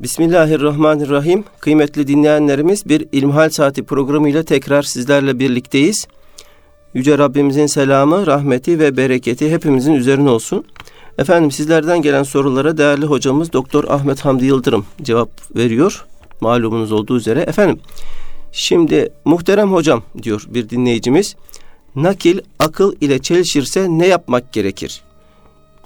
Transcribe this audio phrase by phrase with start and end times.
[0.00, 1.44] Bismillahirrahmanirrahim.
[1.60, 6.06] Kıymetli dinleyenlerimiz bir İlmihal Saati programıyla tekrar sizlerle birlikteyiz.
[6.94, 10.64] Yüce Rabbimizin selamı, rahmeti ve bereketi hepimizin üzerine olsun.
[11.18, 16.06] Efendim sizlerden gelen sorulara değerli hocamız Doktor Ahmet Hamdi Yıldırım cevap veriyor.
[16.40, 17.40] Malumunuz olduğu üzere.
[17.40, 17.80] Efendim
[18.52, 21.36] şimdi muhterem hocam diyor bir dinleyicimiz.
[21.96, 25.02] Nakil akıl ile çelişirse ne yapmak gerekir?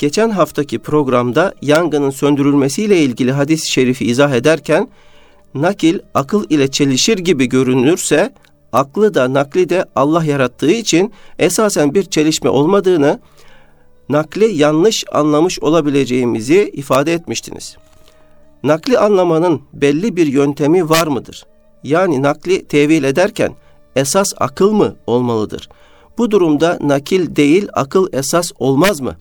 [0.03, 4.89] Geçen haftaki programda yangının söndürülmesiyle ilgili hadis-i şerifi izah ederken
[5.55, 8.35] nakil akıl ile çelişir gibi görünürse
[8.73, 13.21] aklı da nakli de Allah yarattığı için esasen bir çelişme olmadığını
[14.09, 17.77] nakli yanlış anlamış olabileceğimizi ifade etmiştiniz.
[18.63, 21.47] Nakli anlamanın belli bir yöntemi var mıdır?
[21.85, 23.55] Yani nakli tevil ederken
[23.97, 25.69] esas akıl mı olmalıdır?
[26.19, 29.17] Bu durumda nakil değil akıl esas olmaz mı?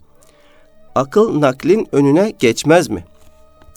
[0.96, 3.04] Akıl naklin önüne geçmez mi?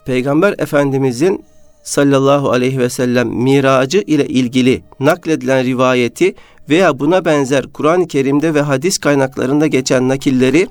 [0.06, 1.44] Peygamber Efendimizin
[1.82, 6.34] sallallahu aleyhi ve sellem miracı ile ilgili nakledilen rivayeti
[6.68, 10.68] veya buna benzer Kur'an-ı Kerim'de ve hadis kaynaklarında geçen nakilleri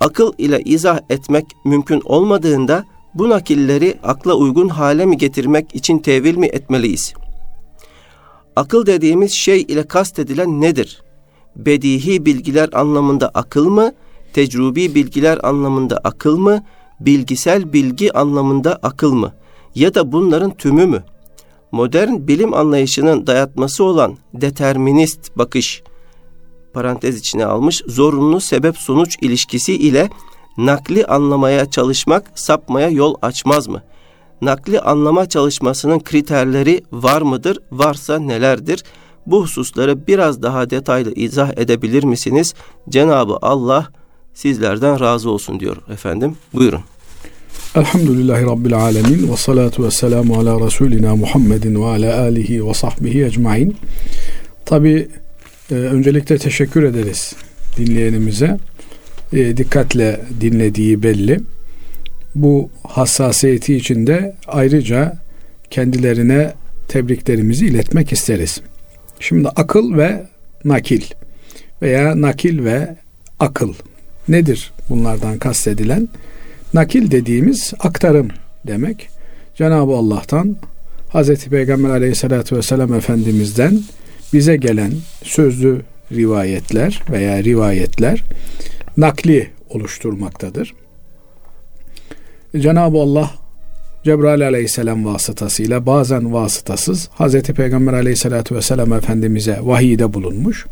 [0.00, 6.36] akıl ile izah etmek mümkün olmadığında bu nakilleri akla uygun hale mi getirmek için tevil
[6.36, 7.14] mi etmeliyiz?
[8.56, 11.02] Akıl dediğimiz şey ile kastedilen nedir?
[11.56, 13.92] Bedihi bilgiler anlamında akıl mı,
[14.32, 16.64] tecrübi bilgiler anlamında akıl mı,
[17.00, 19.32] bilgisel bilgi anlamında akıl mı?
[19.74, 21.04] Ya da bunların tümü mü?
[21.72, 25.82] Modern bilim anlayışının dayatması olan determinist bakış,
[26.72, 30.08] parantez içine almış, zorunlu sebep-sonuç ilişkisi ile
[30.56, 33.82] nakli anlamaya çalışmak sapmaya yol açmaz mı?
[34.42, 37.58] Nakli anlama çalışmasının kriterleri var mıdır?
[37.72, 38.84] Varsa nelerdir?
[39.26, 42.54] Bu hususları biraz daha detaylı izah edebilir misiniz?
[42.88, 43.88] Cenabı Allah
[44.36, 46.36] sizlerden razı olsun diyor efendim.
[46.54, 46.80] Buyurun.
[47.76, 53.24] Elhamdülillahi Rabbil Alemin ve salatu ve selamu ala Resulina Muhammedin ve ala alihi ve sahbihi
[53.24, 53.76] ecmain.
[54.64, 55.08] Tabi
[55.70, 57.34] e, öncelikle teşekkür ederiz
[57.76, 58.58] dinleyenimize.
[59.32, 61.40] E, dikkatle dinlediği belli.
[62.34, 65.16] Bu hassasiyeti içinde ayrıca
[65.70, 66.52] kendilerine
[66.88, 68.60] tebriklerimizi iletmek isteriz.
[69.20, 70.26] Şimdi akıl ve
[70.64, 71.02] nakil
[71.82, 72.96] veya nakil ve
[73.40, 73.74] akıl
[74.28, 76.08] nedir bunlardan kastedilen?
[76.74, 78.28] Nakil dediğimiz aktarım
[78.66, 79.08] demek.
[79.54, 80.56] Cenab-ı Allah'tan
[81.14, 81.44] Hz.
[81.44, 83.80] Peygamber aleyhissalatü vesselam Efendimiz'den
[84.32, 84.92] bize gelen
[85.22, 85.82] sözlü
[86.12, 88.22] rivayetler veya rivayetler
[88.96, 90.74] nakli oluşturmaktadır.
[92.58, 93.30] Cenab-ı Allah
[94.04, 97.42] Cebrail aleyhisselam vasıtasıyla bazen vasıtasız Hz.
[97.42, 100.66] Peygamber aleyhissalatü vesselam Efendimiz'e vahiyde bulunmuş.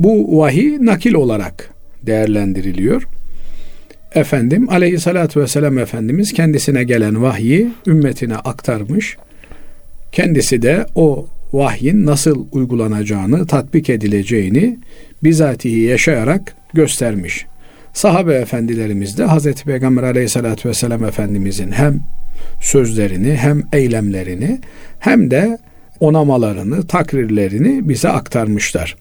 [0.00, 1.70] Bu vahiy nakil olarak
[2.02, 3.08] değerlendiriliyor.
[4.14, 9.16] Efendim aleyhissalatü vesselam Efendimiz kendisine gelen vahyi ümmetine aktarmış.
[10.12, 14.78] Kendisi de o vahyin nasıl uygulanacağını, tatbik edileceğini
[15.24, 17.46] bizatihi yaşayarak göstermiş.
[17.92, 19.62] Sahabe efendilerimiz de Hz.
[19.64, 22.00] Peygamber aleyhissalatü vesselam Efendimizin hem
[22.60, 24.60] sözlerini hem eylemlerini
[24.98, 25.58] hem de
[26.00, 28.96] onamalarını, takrirlerini bize aktarmışlar.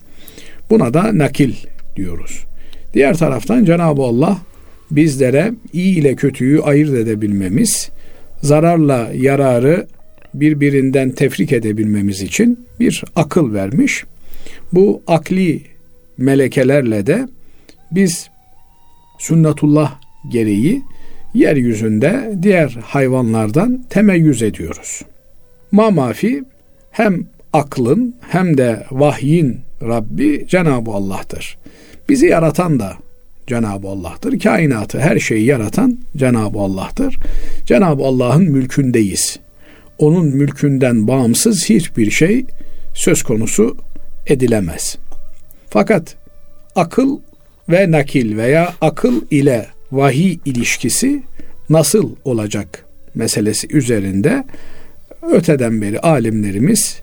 [0.70, 1.54] Buna da nakil
[1.96, 2.47] diyoruz.
[2.98, 4.38] Diğer taraftan Cenab-ı Allah
[4.92, 7.90] bizlere iyi ile kötüyü ayırt edebilmemiz,
[8.42, 9.88] zararla yararı
[10.34, 14.04] birbirinden tefrik edebilmemiz için bir akıl vermiş.
[14.74, 15.62] Bu akli
[16.18, 17.28] melekelerle de
[17.92, 18.30] biz
[19.20, 19.96] sünnetullah
[20.32, 20.82] gereği
[21.34, 25.02] yeryüzünde diğer hayvanlardan temeyyüz ediyoruz.
[25.72, 26.44] Ma mafi
[26.92, 31.58] hem aklın hem de vahyin Rabbi Cenab-ı Allah'tır.
[32.10, 32.98] Bizi yaratan da
[33.48, 34.40] Cenab-ı Allah'tır.
[34.40, 37.18] Kainatı, her şeyi yaratan Cenab-ı Allah'tır.
[37.66, 39.40] Cenab-ı Allah'ın mülkündeyiz.
[39.98, 42.46] Onun mülkünden bağımsız hiçbir şey
[42.94, 43.78] söz konusu
[44.28, 44.98] edilemez.
[45.70, 46.16] Fakat
[46.76, 47.20] akıl
[47.70, 51.24] ve nakil veya akıl ile vahiy ilişkisi
[51.70, 52.86] nasıl olacak
[53.16, 54.44] meselesi üzerinde
[55.32, 57.00] öteden beri alimlerimiz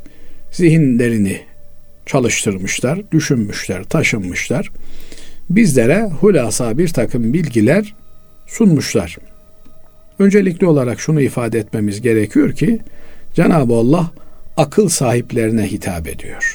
[0.52, 1.40] zihinlerini
[2.06, 4.70] çalıştırmışlar, düşünmüşler, taşınmışlar.
[5.50, 7.94] Bizlere hulasa bir takım bilgiler
[8.46, 9.16] sunmuşlar.
[10.18, 12.80] Öncelikli olarak şunu ifade etmemiz gerekiyor ki
[13.34, 14.10] Cenab-ı Allah
[14.56, 16.54] akıl sahiplerine hitap ediyor.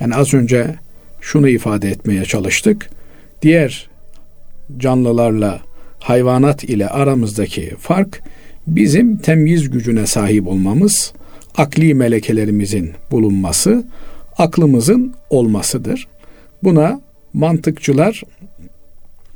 [0.00, 0.74] Yani az önce
[1.20, 2.90] şunu ifade etmeye çalıştık.
[3.42, 3.90] Diğer
[4.78, 5.60] canlılarla
[5.98, 8.22] hayvanat ile aramızdaki fark
[8.66, 11.12] bizim temyiz gücüne sahip olmamız,
[11.56, 13.84] akli melekelerimizin bulunması,
[14.38, 16.08] aklımızın olmasıdır.
[16.62, 17.00] Buna
[17.34, 18.22] mantıkçılar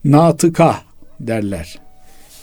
[0.05, 0.77] natıka
[1.21, 1.79] derler.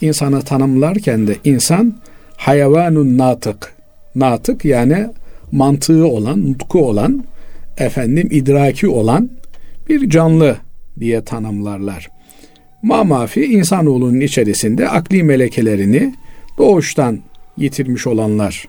[0.00, 1.94] İnsanı tanımlarken de insan
[2.36, 3.74] hayvanun natık.
[4.14, 5.06] Natık yani
[5.52, 7.24] mantığı olan, nutku olan,
[7.78, 9.30] efendim idraki olan
[9.88, 10.56] bir canlı
[11.00, 12.08] diye tanımlarlar.
[12.82, 16.14] Mamafi insanoğlunun içerisinde akli melekelerini
[16.58, 17.20] doğuştan
[17.56, 18.68] yitirmiş olanlar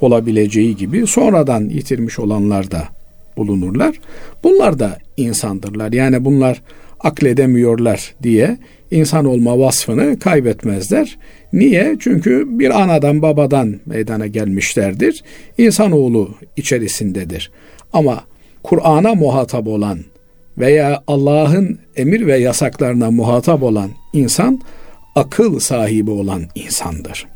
[0.00, 2.88] olabileceği gibi sonradan yitirmiş olanlar da
[3.40, 4.00] bulunurlar.
[4.44, 5.92] Bunlar da insandırlar.
[5.92, 6.62] Yani bunlar
[7.00, 8.58] akledemiyorlar diye
[8.90, 11.18] insan olma vasfını kaybetmezler.
[11.52, 11.96] Niye?
[12.00, 15.24] Çünkü bir anadan babadan meydana gelmişlerdir.
[15.58, 17.50] İnsanoğlu içerisindedir.
[17.92, 18.24] Ama
[18.62, 19.98] Kur'an'a muhatap olan
[20.58, 24.60] veya Allah'ın emir ve yasaklarına muhatap olan insan
[25.14, 27.26] akıl sahibi olan insandır.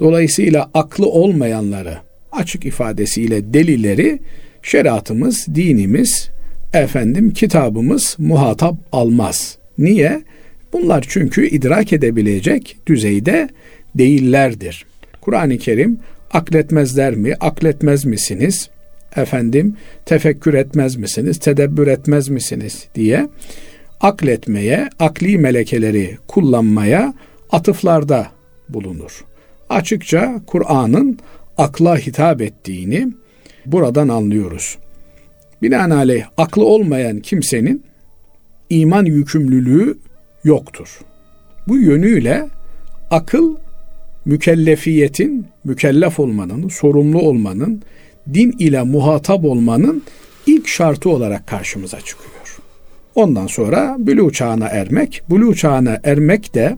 [0.00, 1.98] Dolayısıyla aklı olmayanları
[2.32, 4.18] açık ifadesiyle delileri
[4.62, 6.30] şeriatımız, dinimiz,
[6.72, 9.58] efendim kitabımız muhatap almaz.
[9.78, 10.22] Niye?
[10.72, 13.48] Bunlar çünkü idrak edebilecek düzeyde
[13.94, 14.86] değillerdir.
[15.20, 15.98] Kur'an-ı Kerim
[16.32, 18.70] akletmezler mi, akletmez misiniz?
[19.16, 19.76] Efendim
[20.06, 23.28] tefekkür etmez misiniz, tedebbür etmez misiniz diye
[24.00, 27.14] akletmeye, akli melekeleri kullanmaya
[27.50, 28.26] atıflarda
[28.68, 29.24] bulunur.
[29.70, 31.18] Açıkça Kur'an'ın
[31.58, 33.08] akla hitap ettiğini
[33.72, 34.78] buradan anlıyoruz.
[35.62, 37.82] Binaenaleyh aklı olmayan kimsenin
[38.70, 39.98] iman yükümlülüğü
[40.44, 40.98] yoktur.
[41.68, 42.48] Bu yönüyle
[43.10, 43.56] akıl
[44.24, 47.82] mükellefiyetin, mükellef olmanın, sorumlu olmanın,
[48.34, 50.02] din ile muhatap olmanın
[50.46, 52.58] ilk şartı olarak karşımıza çıkıyor.
[53.14, 56.76] Ondan sonra bülü çağına ermek, bülü çağına ermek de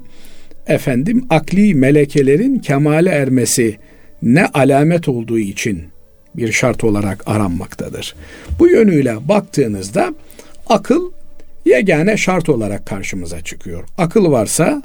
[0.67, 3.77] efendim akli melekelerin kemale ermesi
[4.23, 5.83] ne alamet olduğu için
[6.37, 8.15] bir şart olarak aranmaktadır.
[8.59, 10.15] Bu yönüyle baktığınızda
[10.67, 11.11] akıl
[11.65, 13.85] yegane şart olarak karşımıza çıkıyor.
[13.99, 14.83] Akıl varsa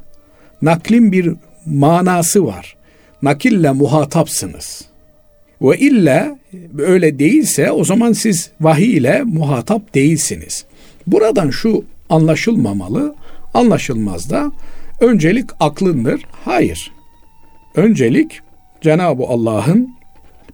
[0.61, 1.33] naklin bir
[1.65, 2.75] manası var.
[3.21, 4.85] Nakille muhatapsınız.
[5.61, 6.39] Ve illa
[6.77, 10.65] öyle değilse o zaman siz vahiy ile muhatap değilsiniz.
[11.07, 13.15] Buradan şu anlaşılmamalı,
[13.53, 14.51] anlaşılmaz da
[15.01, 16.21] öncelik aklındır.
[16.45, 16.91] Hayır.
[17.75, 18.39] Öncelik
[18.81, 19.94] Cenab-ı Allah'ın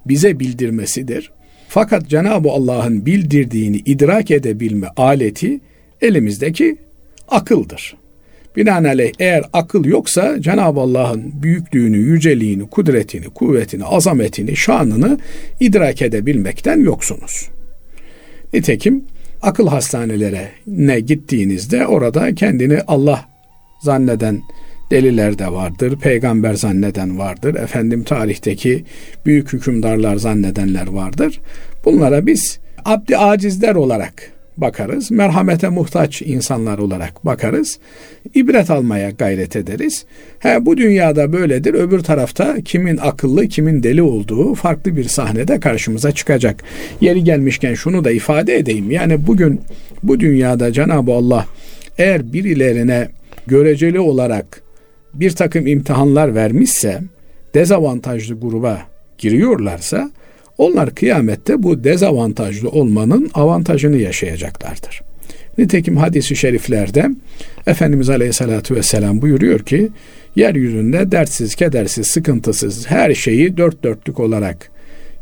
[0.06, 1.31] bize bildirmesidir.
[1.69, 5.59] Fakat Cenab-ı Allah'ın bildirdiğini idrak edebilme aleti
[6.01, 6.77] elimizdeki
[7.27, 7.95] akıldır.
[8.56, 15.19] Binaenaleyh eğer akıl yoksa Cenab-ı Allah'ın büyüklüğünü, yüceliğini, kudretini, kuvvetini, azametini, şanını
[15.59, 17.50] idrak edebilmekten yoksunuz.
[18.54, 19.04] Nitekim
[19.42, 23.25] akıl hastanelere ne gittiğinizde orada kendini Allah
[23.81, 24.42] zanneden
[24.92, 28.84] deliler de vardır, peygamber zanneden vardır, efendim tarihteki
[29.26, 31.40] büyük hükümdarlar zannedenler vardır.
[31.86, 34.14] Bunlara biz abdi acizler olarak
[34.58, 35.12] bakarız.
[35.12, 37.80] Merhamete muhtaç insanlar olarak bakarız.
[38.36, 40.06] İbret almaya gayret ederiz.
[40.40, 41.74] He, bu dünyada böyledir.
[41.74, 46.64] Öbür tarafta kimin akıllı, kimin deli olduğu farklı bir sahnede karşımıza çıkacak.
[47.02, 48.92] Yeri gelmişken şunu da ifade edeyim.
[48.92, 49.62] Yani bugün
[50.04, 51.46] bu dünyada Cenab-ı Allah
[51.98, 53.08] eğer birilerine
[53.48, 54.62] göreceli olarak
[55.13, 57.02] bir takım imtihanlar vermişse
[57.54, 58.81] dezavantajlı gruba
[59.18, 60.12] giriyorlarsa
[60.58, 65.02] onlar kıyamette bu dezavantajlı olmanın avantajını yaşayacaklardır.
[65.58, 67.10] Nitekim hadisi şeriflerde
[67.68, 69.90] Efendimiz Aleyhisselatü Vesselam buyuruyor ki
[70.36, 74.71] yeryüzünde dertsiz, kedersiz, sıkıntısız her şeyi dört dörtlük olarak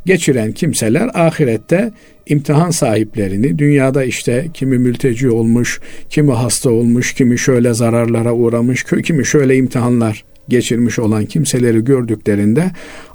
[0.06, 1.92] geçiren kimseler ahirette
[2.30, 9.26] imtihan sahiplerini dünyada işte kimi mülteci olmuş, kimi hasta olmuş, kimi şöyle zararlara uğramış, kimi
[9.26, 12.72] şöyle imtihanlar geçirmiş olan kimseleri gördüklerinde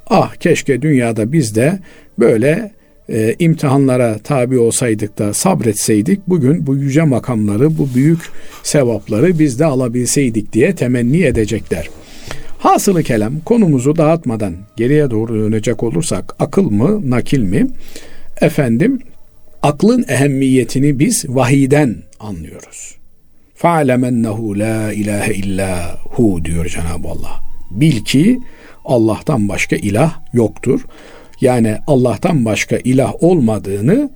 [0.07, 1.79] ah keşke dünyada biz de
[2.19, 2.73] böyle
[3.09, 8.21] e, imtihanlara tabi olsaydık da sabretseydik bugün bu yüce makamları, bu büyük
[8.63, 11.89] sevapları biz de alabilseydik diye temenni edecekler.
[12.59, 17.67] Hasılı kelam konumuzu dağıtmadan geriye doğru dönecek olursak akıl mı, nakil mi?
[18.45, 18.99] Efendim
[19.63, 22.95] aklın ehemmiyetini biz vahiden anlıyoruz.
[23.55, 27.41] Fa'lemennehu la ilahe illa hu diyor Cenab-ı Allah.
[27.71, 28.39] Bil ki
[28.85, 30.81] Allah'tan başka ilah yoktur.
[31.41, 34.11] Yani Allah'tan başka ilah olmadığını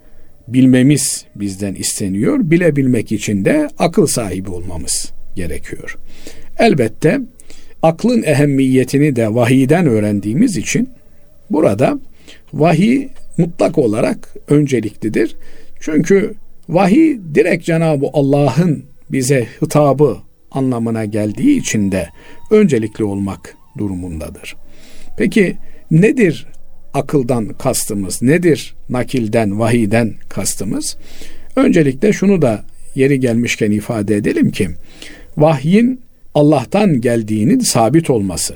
[0.49, 2.38] bilmemiz bizden isteniyor.
[2.40, 5.99] Bilebilmek için de akıl sahibi olmamız gerekiyor.
[6.58, 7.20] Elbette
[7.82, 10.90] aklın ehemmiyetini de vahiyden öğrendiğimiz için
[11.50, 11.99] burada
[12.52, 13.08] vahiy
[13.38, 15.37] mutlak olarak önceliklidir.
[15.80, 16.35] Çünkü
[16.68, 20.16] vahiy direkt Cenab-ı Allah'ın bize hitabı
[20.50, 22.09] anlamına geldiği için de
[22.50, 24.57] öncelikli olmak durumundadır.
[25.16, 25.57] Peki
[25.90, 26.47] nedir
[26.95, 28.23] akıldan kastımız?
[28.23, 30.97] Nedir nakilden, vahiden kastımız?
[31.57, 32.64] Öncelikle şunu da
[32.95, 34.68] yeri gelmişken ifade edelim ki
[35.37, 36.00] vahyin
[36.35, 38.54] Allah'tan geldiğinin sabit olması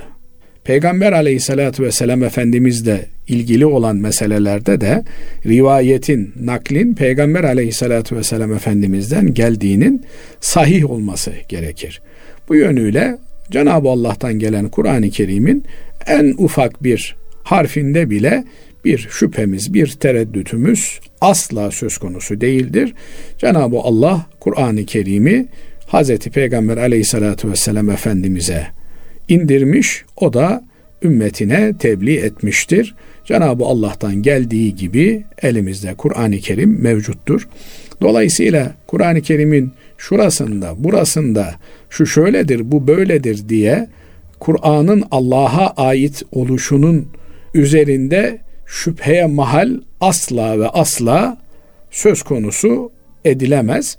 [0.65, 5.05] Peygamber aleyhissalatü vesselam Efendimizle ilgili olan meselelerde de
[5.47, 10.02] rivayetin, naklin Peygamber aleyhissalatü vesselam Efendimiz'den geldiğinin
[10.41, 12.02] sahih olması gerekir.
[12.49, 13.19] Bu yönüyle
[13.50, 15.64] Cenab-ı Allah'tan gelen Kur'an-ı Kerim'in
[16.07, 18.45] en ufak bir harfinde bile
[18.85, 22.95] bir şüphemiz, bir tereddütümüz asla söz konusu değildir.
[23.38, 25.47] Cenab-ı Allah Kur'an-ı Kerim'i
[25.93, 26.19] Hz.
[26.19, 28.67] Peygamber aleyhissalatü vesselam Efendimiz'e
[29.29, 30.64] indirmiş, o da
[31.04, 32.94] ümmetine tebliğ etmiştir.
[33.25, 37.49] Cenab-ı Allah'tan geldiği gibi elimizde Kur'an-ı Kerim mevcuttur.
[38.00, 41.54] Dolayısıyla Kur'an-ı Kerim'in şurasında, burasında
[41.90, 43.88] şu şöyledir, bu böyledir diye
[44.40, 47.09] Kur'an'ın Allah'a ait oluşunun
[47.54, 51.38] üzerinde şüpheye mahal asla ve asla
[51.90, 52.90] söz konusu
[53.25, 53.99] edilemez.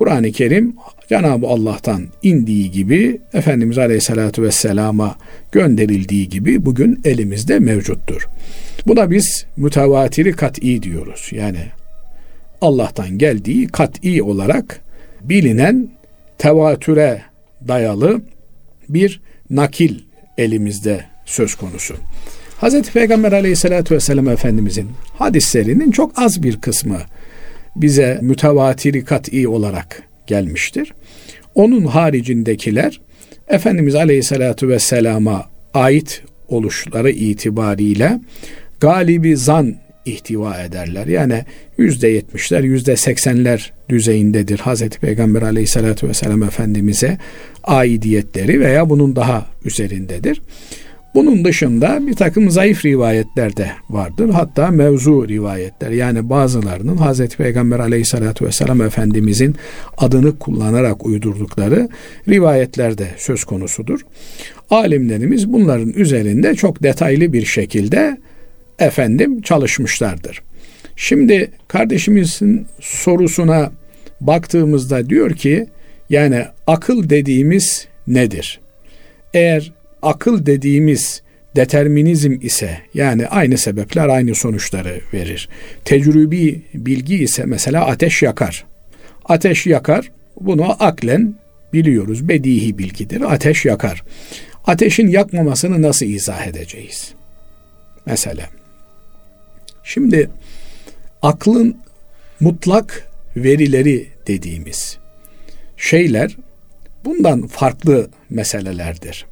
[0.00, 0.74] Kur'an-ı Kerim
[1.08, 5.16] Cenab-ı Allah'tan indiği gibi Efendimiz Aleyhisselatü Vesselam'a
[5.52, 8.26] gönderildiği gibi bugün elimizde mevcuttur.
[8.86, 11.28] Buna biz mütevatiri kat'i diyoruz.
[11.32, 11.58] Yani
[12.60, 14.80] Allah'tan geldiği kat'i olarak
[15.22, 15.88] bilinen
[16.38, 17.22] tevatüre
[17.68, 18.22] dayalı
[18.88, 19.98] bir nakil
[20.38, 21.94] elimizde söz konusu.
[22.62, 22.82] Hz.
[22.82, 26.98] Peygamber aleyhissalatü vesselam Efendimizin hadislerinin çok az bir kısmı
[27.76, 30.92] bize mütevatiri kat'i olarak gelmiştir.
[31.54, 33.00] Onun haricindekiler
[33.48, 38.20] Efendimiz Aleyhisselatü Vesselam'a ait oluşları itibariyle
[38.80, 41.06] galibi zan ihtiva ederler.
[41.06, 41.44] Yani
[41.78, 47.18] yüzde yetmişler, yüzde seksenler düzeyindedir Hazreti Peygamber aleyhissalatü vesselam Efendimiz'e
[47.64, 50.42] aidiyetleri veya bunun daha üzerindedir.
[51.14, 54.30] Bunun dışında bir takım zayıf rivayetler de vardır.
[54.30, 59.56] Hatta mevzu rivayetler yani bazılarının Hazreti Peygamber aleyhissalatü vesselam Efendimizin
[59.98, 61.88] adını kullanarak uydurdukları
[62.28, 64.00] rivayetler de söz konusudur.
[64.70, 68.18] Alimlerimiz bunların üzerinde çok detaylı bir şekilde
[68.78, 70.42] efendim çalışmışlardır.
[70.96, 73.72] Şimdi kardeşimizin sorusuna
[74.20, 75.66] baktığımızda diyor ki
[76.10, 78.60] yani akıl dediğimiz nedir?
[79.34, 81.22] Eğer akıl dediğimiz
[81.56, 85.48] determinizm ise yani aynı sebepler aynı sonuçları verir.
[85.84, 88.64] Tecrübi bilgi ise mesela ateş yakar.
[89.24, 91.34] Ateş yakar bunu aklen
[91.72, 92.28] biliyoruz.
[92.28, 93.32] Bedihi bilgidir.
[93.32, 94.02] Ateş yakar.
[94.66, 97.14] Ateşin yakmamasını nasıl izah edeceğiz?
[98.06, 98.46] Mesela.
[99.84, 100.30] Şimdi
[101.22, 101.76] aklın
[102.40, 104.98] mutlak verileri dediğimiz
[105.76, 106.36] şeyler
[107.04, 109.26] bundan farklı meselelerdir.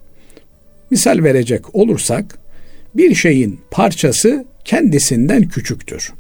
[0.91, 2.39] Misal verecek olursak
[2.95, 6.13] bir şeyin parçası kendisinden küçüktür.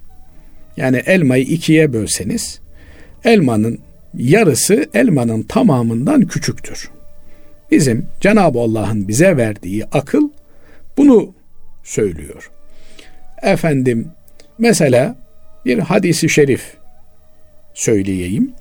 [0.76, 2.60] Yani elmayı ikiye bölseniz
[3.24, 3.78] elmanın
[4.14, 6.90] yarısı elmanın tamamından küçüktür.
[7.70, 10.30] Bizim Cenab-ı Allah'ın bize verdiği akıl
[10.96, 11.34] bunu
[11.84, 12.50] söylüyor.
[13.42, 14.08] Efendim
[14.58, 15.16] mesela
[15.64, 16.62] bir hadisi şerif
[17.74, 18.52] söyleyeyim.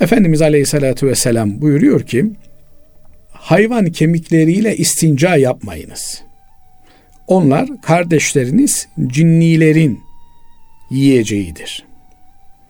[0.00, 2.30] Efendimiz Aleyhisselatü Vesselam buyuruyor ki
[3.44, 6.22] hayvan kemikleriyle istinca yapmayınız.
[7.26, 10.00] Onlar kardeşleriniz cinnilerin
[10.90, 11.84] yiyeceğidir.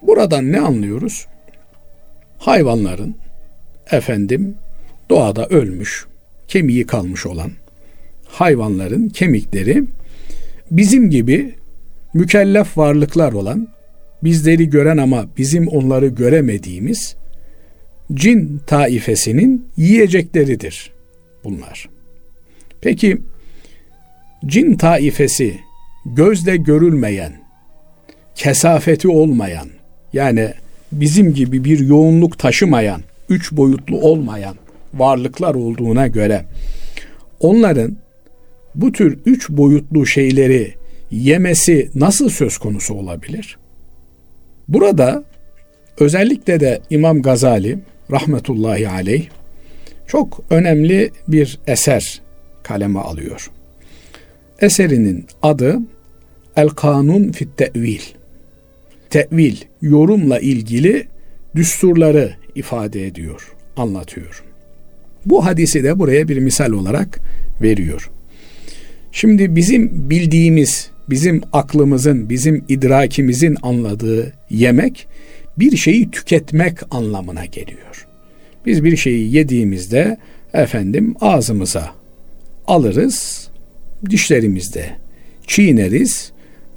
[0.03, 1.27] Buradan ne anlıyoruz?
[2.39, 3.17] Hayvanların
[3.91, 4.57] efendim
[5.11, 6.07] doğada ölmüş,
[6.49, 7.51] kemiği kalmış olan
[8.29, 9.85] hayvanların kemikleri
[10.71, 11.55] bizim gibi
[12.15, 13.69] mükellef varlıklar olan,
[14.25, 17.17] bizleri gören ama bizim onları göremediğimiz
[18.15, 20.93] cin taifesinin yiyecekleridir
[21.45, 21.89] bunlar.
[22.81, 23.19] Peki
[24.47, 25.61] cin taifesi
[26.07, 27.33] gözle görülmeyen,
[28.35, 29.69] kesafeti olmayan,
[30.13, 30.53] yani
[30.93, 34.57] bizim gibi bir yoğunluk taşımayan, üç boyutlu olmayan
[34.95, 36.45] varlıklar olduğuna göre
[37.41, 37.97] onların
[38.75, 40.75] bu tür üç boyutlu şeyleri
[41.11, 43.57] yemesi nasıl söz konusu olabilir?
[44.69, 45.25] Burada
[45.99, 47.79] özellikle de İmam Gazali
[48.11, 49.29] rahmetullahi aleyh
[50.07, 52.23] çok önemli bir eser
[52.63, 53.51] kaleme alıyor.
[54.61, 55.79] Eserinin adı
[56.57, 58.01] El Kanun fit Tevil.
[59.11, 61.07] Tevil, yorumla ilgili
[61.55, 64.45] düsturları ifade ediyor, anlatıyor.
[65.27, 67.21] Bu hadisi de buraya bir misal olarak
[67.63, 68.11] veriyor.
[69.13, 75.07] Şimdi bizim bildiğimiz, bizim aklımızın, bizim idrakimizin anladığı yemek
[75.59, 78.07] bir şeyi tüketmek anlamına geliyor.
[78.67, 80.17] Biz bir şeyi yediğimizde
[80.55, 81.91] efendim ağzımıza
[82.67, 83.49] alırız,
[84.11, 84.91] dişlerimizde
[85.47, 86.33] çiğneriz,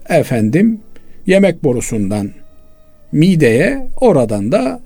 [0.10, 0.79] efendim
[1.25, 2.31] yemek borusundan
[3.12, 4.81] mideye, oradan da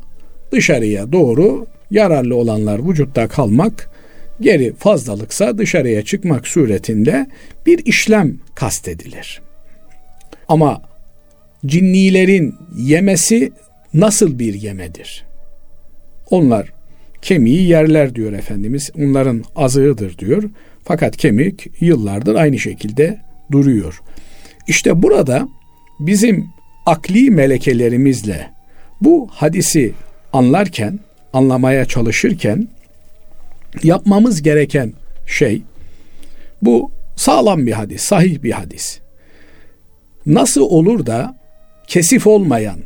[0.52, 3.92] dışarıya doğru yararlı olanlar vücutta kalmak
[4.42, 7.28] Geri fazlalıksa dışarıya çıkmak suretinde
[7.66, 9.42] bir işlem kastedilir.
[10.48, 10.82] Ama
[11.66, 13.52] cinnilerin yemesi
[13.94, 15.26] nasıl bir yemedir?
[16.30, 16.74] Onlar
[17.22, 18.92] kemiği yerler diyor Efendimiz.
[18.98, 20.44] Onların azığıdır diyor.
[20.84, 23.22] Fakat kemik yıllardır aynı şekilde
[23.52, 24.02] duruyor.
[24.68, 25.48] İşte burada
[26.00, 26.48] bizim
[26.86, 28.50] akli melekelerimizle
[29.02, 29.94] bu hadisi
[30.34, 31.00] anlarken,
[31.34, 32.68] anlamaya çalışırken
[33.84, 34.94] yapmamız gereken
[35.28, 35.62] şey
[36.62, 39.00] bu sağlam bir hadis, sahih bir hadis.
[40.26, 41.36] Nasıl olur da
[41.88, 42.80] kesif olmayan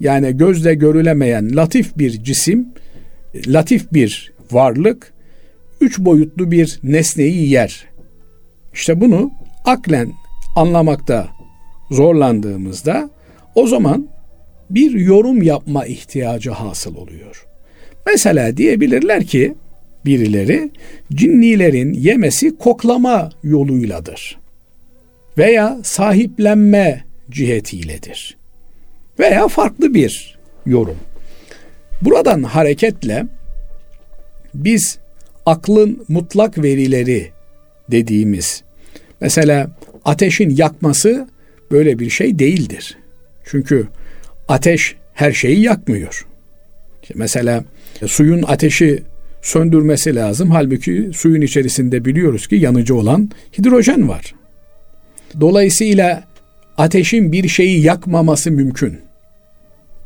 [0.00, 2.68] yani gözle görülemeyen latif bir cisim,
[3.46, 5.12] latif bir varlık
[5.80, 7.84] üç boyutlu bir nesneyi yer.
[8.74, 9.30] İşte bunu
[9.64, 10.12] aklen
[10.56, 11.28] anlamakta
[11.90, 13.10] zorlandığımızda
[13.54, 14.08] o zaman
[14.70, 17.46] bir yorum yapma ihtiyacı hasıl oluyor.
[18.06, 19.54] Mesela diyebilirler ki
[20.04, 20.70] birileri
[21.12, 24.38] cinnilerin yemesi koklama yoluyladır.
[25.38, 28.37] Veya sahiplenme cihetiyledir.
[29.18, 30.96] Veya farklı bir yorum.
[32.02, 33.26] Buradan hareketle
[34.54, 34.98] biz
[35.46, 37.30] aklın mutlak verileri
[37.90, 38.62] dediğimiz
[39.20, 39.70] mesela
[40.04, 41.28] ateşin yakması
[41.70, 42.98] böyle bir şey değildir.
[43.44, 43.88] Çünkü
[44.48, 46.26] ateş her şeyi yakmıyor.
[47.14, 47.64] Mesela
[48.06, 49.02] suyun ateşi
[49.42, 50.50] söndürmesi lazım.
[50.50, 54.34] Halbuki suyun içerisinde biliyoruz ki yanıcı olan hidrojen var.
[55.40, 56.24] Dolayısıyla
[56.78, 59.07] ateşin bir şeyi yakmaması mümkün.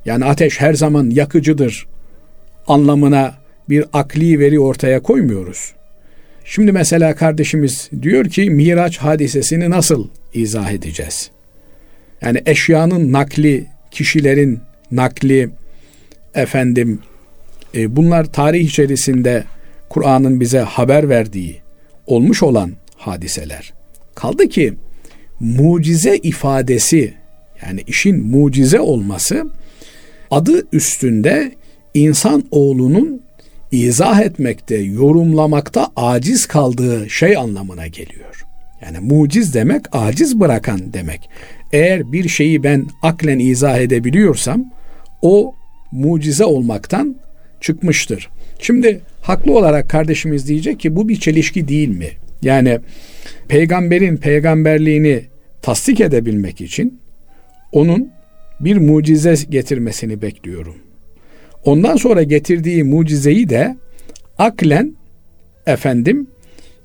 [0.04, 1.86] Yani ateş her zaman yakıcıdır
[2.66, 3.34] anlamına
[3.68, 5.72] bir akli veri ortaya koymuyoruz.
[6.44, 11.30] Şimdi mesela kardeşimiz diyor ki Miraç hadisesini nasıl izah edeceğiz?
[12.22, 15.50] Yani eşyanın nakli, kişilerin nakli,
[16.34, 16.98] efendim
[17.74, 19.44] e, bunlar tarih içerisinde
[19.88, 21.60] Kur'an'ın bize haber verdiği
[22.06, 23.72] olmuş olan hadiseler.
[24.14, 24.74] Kaldı ki
[25.40, 27.14] mucize ifadesi
[27.66, 29.46] yani işin mucize olması
[30.32, 31.52] adı üstünde
[31.94, 33.22] insan oğlunun
[33.72, 38.44] izah etmekte, yorumlamakta aciz kaldığı şey anlamına geliyor.
[38.82, 41.28] Yani muciz demek aciz bırakan demek.
[41.72, 44.64] Eğer bir şeyi ben aklen izah edebiliyorsam
[45.22, 45.54] o
[45.92, 47.16] mucize olmaktan
[47.60, 48.28] çıkmıştır.
[48.58, 52.08] Şimdi haklı olarak kardeşimiz diyecek ki bu bir çelişki değil mi?
[52.42, 52.78] Yani
[53.48, 55.22] peygamberin peygamberliğini
[55.62, 57.00] tasdik edebilmek için
[57.72, 58.10] onun
[58.64, 60.74] bir mucize getirmesini bekliyorum.
[61.64, 63.76] Ondan sonra getirdiği mucizeyi de
[64.38, 64.96] aklen
[65.66, 66.26] efendim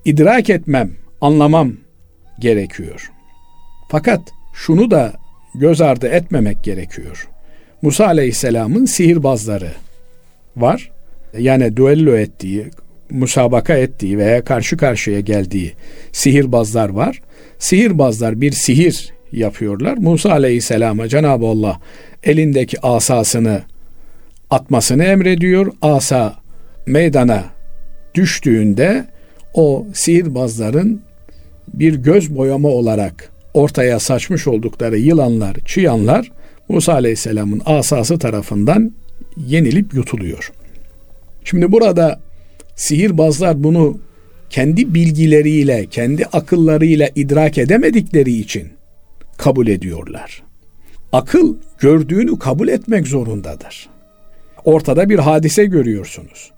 [0.05, 1.73] idrak etmem, anlamam
[2.39, 3.11] gerekiyor.
[3.89, 4.21] Fakat
[4.53, 5.13] şunu da
[5.55, 7.27] göz ardı etmemek gerekiyor.
[7.81, 9.71] Musa Aleyhisselam'ın sihirbazları
[10.55, 10.91] var.
[11.37, 12.65] Yani düello ettiği,
[13.09, 15.73] musabaka ettiği veya karşı karşıya geldiği
[16.11, 17.21] sihirbazlar var.
[17.59, 19.97] Sihirbazlar bir sihir yapıyorlar.
[19.97, 21.79] Musa Aleyhisselam'a Cenab-ı Allah
[22.23, 23.61] elindeki asasını
[24.49, 25.73] atmasını emrediyor.
[25.81, 26.35] Asa
[26.85, 27.43] meydana
[28.15, 29.05] düştüğünde
[29.53, 31.01] o sihirbazların
[31.73, 36.31] bir göz boyama olarak ortaya saçmış oldukları yılanlar, çıyanlar
[36.69, 38.91] Musa Aleyhisselam'ın asası tarafından
[39.37, 40.51] yenilip yutuluyor.
[41.43, 42.19] Şimdi burada
[42.75, 43.99] sihirbazlar bunu
[44.49, 48.76] kendi bilgileriyle, kendi akıllarıyla idrak edemedikleri için
[49.37, 50.43] kabul ediyorlar.
[51.13, 53.89] Akıl gördüğünü kabul etmek zorundadır.
[54.65, 56.51] Ortada bir hadise görüyorsunuz.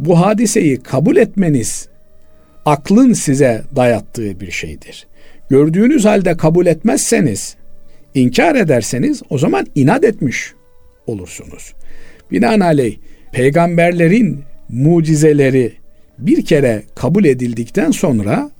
[0.00, 1.88] Bu hadiseyi kabul etmeniz
[2.64, 5.06] aklın size dayattığı bir şeydir.
[5.50, 7.56] Gördüğünüz halde kabul etmezseniz,
[8.14, 10.52] inkar ederseniz o zaman inat etmiş
[11.06, 11.72] olursunuz.
[12.30, 12.96] Binaenaleyh
[13.32, 15.72] peygamberlerin mucizeleri
[16.18, 18.50] bir kere kabul edildikten sonra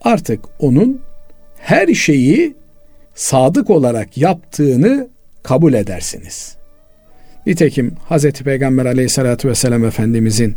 [0.00, 1.00] artık onun
[1.56, 2.54] her şeyi
[3.14, 5.08] sadık olarak yaptığını
[5.42, 6.56] kabul edersiniz.
[7.46, 8.30] Nitekim Hz.
[8.30, 10.56] Peygamber aleyhissalatü vesselam Efendimizin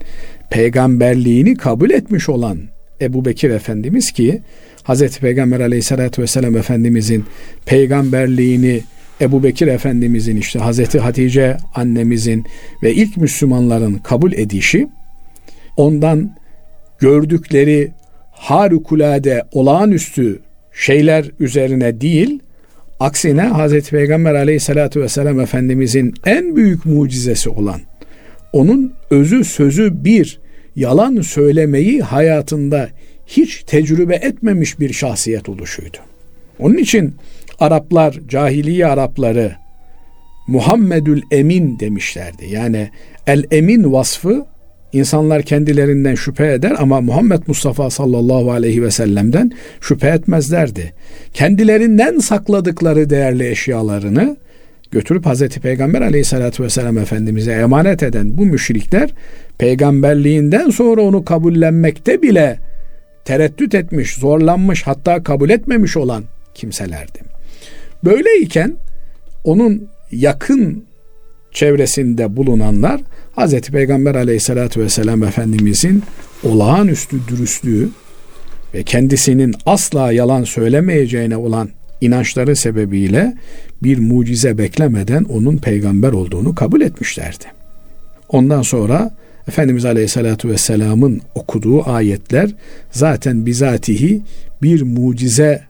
[0.49, 2.59] peygamberliğini kabul etmiş olan
[3.01, 4.41] Ebu Bekir Efendimiz ki
[4.83, 5.17] Hz.
[5.17, 7.25] Peygamber aleyhissalatü vesselam Efendimizin
[7.65, 8.81] peygamberliğini
[9.21, 12.45] Ebu Bekir Efendimizin işte Hazreti Hatice annemizin
[12.83, 14.87] ve ilk Müslümanların kabul edişi
[15.77, 16.35] ondan
[16.99, 17.91] gördükleri
[18.31, 20.39] harikulade olağanüstü
[20.73, 22.39] şeyler üzerine değil
[22.99, 27.81] aksine Hazreti Peygamber aleyhissalatü vesselam Efendimizin en büyük mucizesi olan
[28.53, 30.39] onun özü sözü bir
[30.75, 32.89] yalan söylemeyi hayatında
[33.27, 35.97] hiç tecrübe etmemiş bir şahsiyet oluşuydu.
[36.59, 37.15] Onun için
[37.59, 39.55] Araplar, cahiliye Arapları
[40.47, 42.45] Muhammedül Emin demişlerdi.
[42.49, 42.89] Yani
[43.27, 44.45] el emin vasfı
[44.93, 50.93] İnsanlar kendilerinden şüphe eder ama Muhammed Mustafa sallallahu aleyhi ve sellem'den şüphe etmezlerdi.
[51.33, 54.37] Kendilerinden sakladıkları değerli eşyalarını
[54.91, 59.13] götürüp Hazreti Peygamber aleyhissalatü vesselam Efendimiz'e emanet eden bu müşrikler
[59.57, 62.59] peygamberliğinden sonra onu kabullenmekte bile
[63.25, 66.23] tereddüt etmiş, zorlanmış hatta kabul etmemiş olan
[66.53, 67.19] kimselerdi.
[68.03, 68.73] Böyleyken
[69.43, 70.83] onun yakın
[71.51, 73.01] çevresinde bulunanlar
[73.37, 73.61] Hz.
[73.61, 76.03] Peygamber aleyhissalatü vesselam Efendimizin
[76.43, 77.89] olağanüstü dürüstlüğü
[78.73, 81.69] ve kendisinin asla yalan söylemeyeceğine olan
[82.01, 83.33] inançları sebebiyle
[83.83, 87.45] bir mucize beklemeden onun peygamber olduğunu kabul etmişlerdi.
[88.29, 89.11] Ondan sonra
[89.47, 92.55] Efendimiz Aleyhisselatü Vesselam'ın okuduğu ayetler
[92.91, 94.21] zaten bizatihi
[94.61, 95.61] bir mucize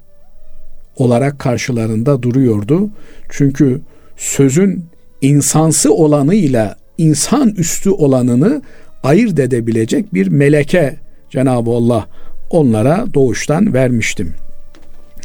[0.96, 2.90] olarak karşılarında duruyordu.
[3.30, 3.82] Çünkü
[4.18, 4.86] sözün
[5.22, 8.62] insansı olanıyla insan üstü olanını
[9.04, 10.96] ayırt edebilecek bir meleke
[11.30, 12.08] Cenab-ı Allah
[12.50, 14.34] onlara doğuştan vermiştim.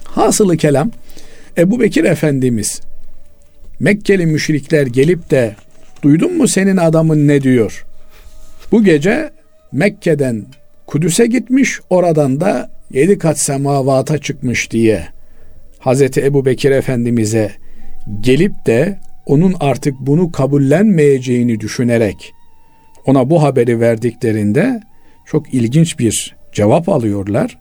[0.04, 0.90] Hasılı kelam
[1.58, 2.80] Ebu Bekir Efendimiz
[3.80, 5.56] Mekkeli müşrikler gelip de
[6.02, 7.84] duydun mu senin adamın ne diyor?
[8.72, 9.30] Bu gece
[9.72, 10.44] Mekke'den
[10.86, 15.08] Kudüs'e gitmiş oradan da yedi kat semavata çıkmış diye
[15.78, 17.52] Hazreti Ebu Bekir Efendimiz'e
[18.20, 22.32] gelip de onun artık bunu kabullenmeyeceğini düşünerek
[23.06, 24.80] ona bu haberi verdiklerinde
[25.26, 27.58] çok ilginç bir cevap alıyorlar.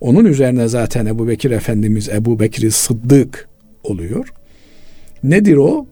[0.00, 3.48] Onun üzerine zaten Ebu Bekir Efendimiz Ebu Bekir Sıddık
[3.84, 4.32] oluyor.
[5.24, 5.86] Nedir o?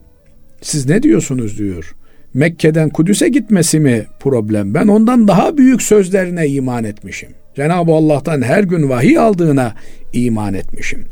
[0.61, 1.95] Siz ne diyorsunuz diyor.
[2.33, 4.73] Mekke'den Kudüs'e gitmesi mi problem?
[4.73, 7.29] Ben ondan daha büyük sözlerine iman etmişim.
[7.55, 9.75] Cenab-ı Allah'tan her gün vahiy aldığına
[10.13, 11.05] iman etmişim.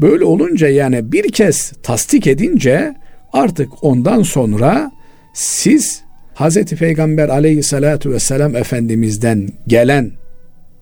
[0.00, 2.94] Böyle olunca yani bir kez tasdik edince
[3.32, 4.92] artık ondan sonra
[5.34, 6.02] siz
[6.34, 6.64] Hz.
[6.64, 10.10] Peygamber aleyhissalatu vesselam Efendimiz'den gelen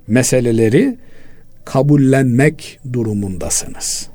[0.06, 0.96] meseleleri
[1.64, 4.08] kabullenmek durumundasınız.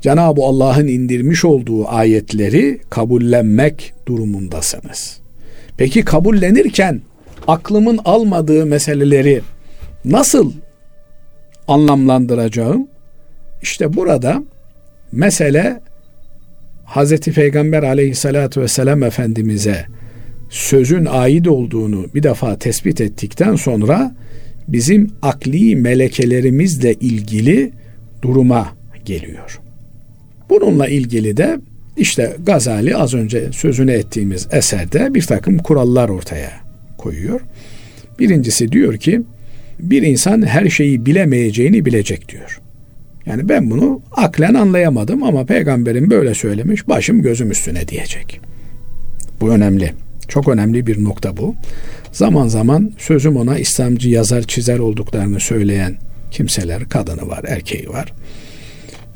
[0.00, 5.20] Cenab-ı Allah'ın indirmiş olduğu ayetleri kabullenmek durumundasınız.
[5.76, 7.00] Peki kabullenirken
[7.48, 9.40] aklımın almadığı meseleleri
[10.04, 10.52] nasıl
[11.68, 12.88] anlamlandıracağım?
[13.62, 14.42] İşte burada
[15.12, 15.80] mesele
[16.90, 19.86] Hazreti Peygamber aleyhissalatü vesselam Efendimiz'e
[20.48, 24.14] sözün ait olduğunu bir defa tespit ettikten sonra
[24.68, 27.72] bizim akli melekelerimizle ilgili
[28.22, 29.60] duruma geliyor.
[30.50, 31.60] Bununla ilgili de
[31.96, 36.52] işte Gazali az önce sözünü ettiğimiz eserde bir takım kurallar ortaya
[36.98, 37.40] koyuyor.
[38.18, 39.22] Birincisi diyor ki
[39.78, 42.60] bir insan her şeyi bilemeyeceğini bilecek diyor.
[43.26, 48.40] Yani ben bunu aklen anlayamadım ama peygamberim böyle söylemiş başım gözüm üstüne diyecek.
[49.40, 49.92] Bu önemli.
[50.28, 51.54] Çok önemli bir nokta bu.
[52.12, 55.94] Zaman zaman sözüm ona İslamcı yazar çizer olduklarını söyleyen
[56.30, 58.12] kimseler, kadını var, erkeği var.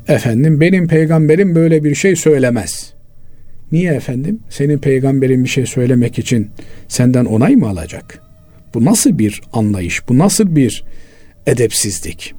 [0.09, 2.93] Efendim benim peygamberim böyle bir şey söylemez.
[3.73, 4.41] Niye efendim?
[4.51, 6.51] Senin peygamberin bir şey söylemek için
[6.89, 8.21] senden onay mı alacak?
[8.75, 10.09] Bu nasıl bir anlayış?
[10.09, 10.85] Bu nasıl bir
[11.47, 12.35] edepsizlik?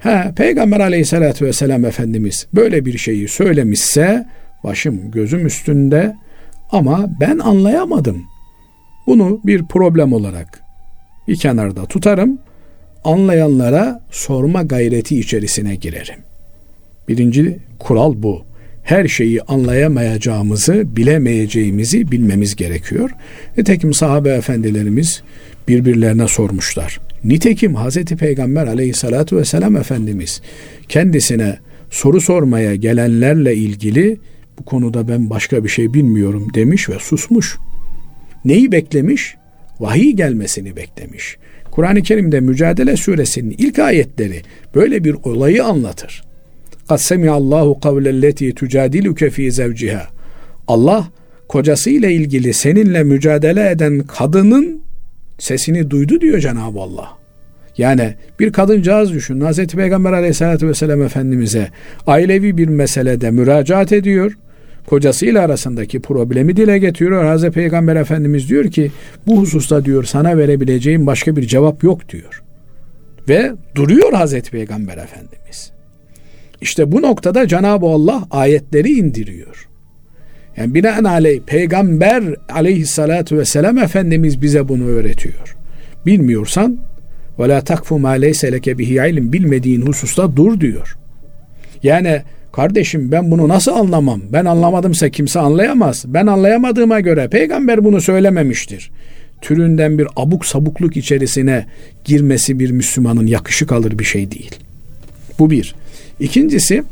[0.00, 4.26] Ha, Peygamber aleyhissalatü vesselam Efendimiz böyle bir şeyi söylemişse
[4.64, 6.16] başım gözüm üstünde
[6.72, 8.22] ama ben anlayamadım.
[9.06, 10.62] Bunu bir problem olarak
[11.28, 12.38] bir kenarda tutarım.
[13.04, 16.18] Anlayanlara sorma gayreti içerisine girerim.
[17.08, 18.42] Birinci kural bu.
[18.82, 23.10] Her şeyi anlayamayacağımızı, bilemeyeceğimizi bilmemiz gerekiyor.
[23.56, 25.22] Nitekim sahabe efendilerimiz
[25.68, 27.00] birbirlerine sormuşlar.
[27.23, 28.03] Nitekim Hz.
[28.05, 30.41] Peygamber aleyhissalatu vesselam Efendimiz
[30.89, 34.17] kendisine soru sormaya gelenlerle ilgili
[34.59, 37.57] bu konuda ben başka bir şey bilmiyorum demiş ve susmuş.
[38.45, 39.35] Neyi beklemiş?
[39.79, 41.37] Vahiy gelmesini beklemiş.
[41.71, 44.41] Kur'an-ı Kerim'de Mücadele suresinin ilk ayetleri
[44.75, 46.23] böyle bir olayı anlatır.
[46.89, 50.01] قَدْ سَمِعَ اللّٰهُ قَوْلَ الَّتِي تُجَادِلُكَ ف۪ي زَوْجِهَا
[50.67, 51.07] Allah
[51.47, 54.81] kocasıyla ilgili seninle mücadele eden kadının
[55.40, 57.08] sesini duydu diyor Cenab-ı Allah.
[57.78, 59.40] Yani bir kadıncağız düşün.
[59.40, 61.68] Hazreti Peygamber aleyhissalatü vesselam Efendimiz'e
[62.06, 64.38] ailevi bir meselede müracaat ediyor.
[64.86, 67.24] Kocasıyla arasındaki problemi dile getiriyor.
[67.24, 68.90] Hazreti Peygamber Efendimiz diyor ki
[69.26, 72.42] bu hususta diyor sana verebileceğim başka bir cevap yok diyor.
[73.28, 75.70] Ve duruyor Hazreti Peygamber Efendimiz.
[76.60, 79.69] İşte bu noktada Cenab-ı Allah ayetleri indiriyor.
[80.56, 85.56] Yani binaenaleyh peygamber aleyhissalatu vesselam Efendimiz bize bunu öğretiyor.
[86.06, 86.78] Bilmiyorsan
[87.38, 90.96] ve la takfu ma leyse leke bihi ilim bilmediğin hususta dur diyor.
[91.82, 94.20] Yani kardeşim ben bunu nasıl anlamam?
[94.32, 96.04] Ben anlamadımsa kimse anlayamaz.
[96.06, 98.90] Ben anlayamadığıma göre peygamber bunu söylememiştir
[99.40, 101.66] türünden bir abuk sabukluk içerisine
[102.04, 104.50] girmesi bir Müslümanın yakışık alır bir şey değil.
[105.38, 105.74] Bu bir.
[106.20, 106.82] İkincisi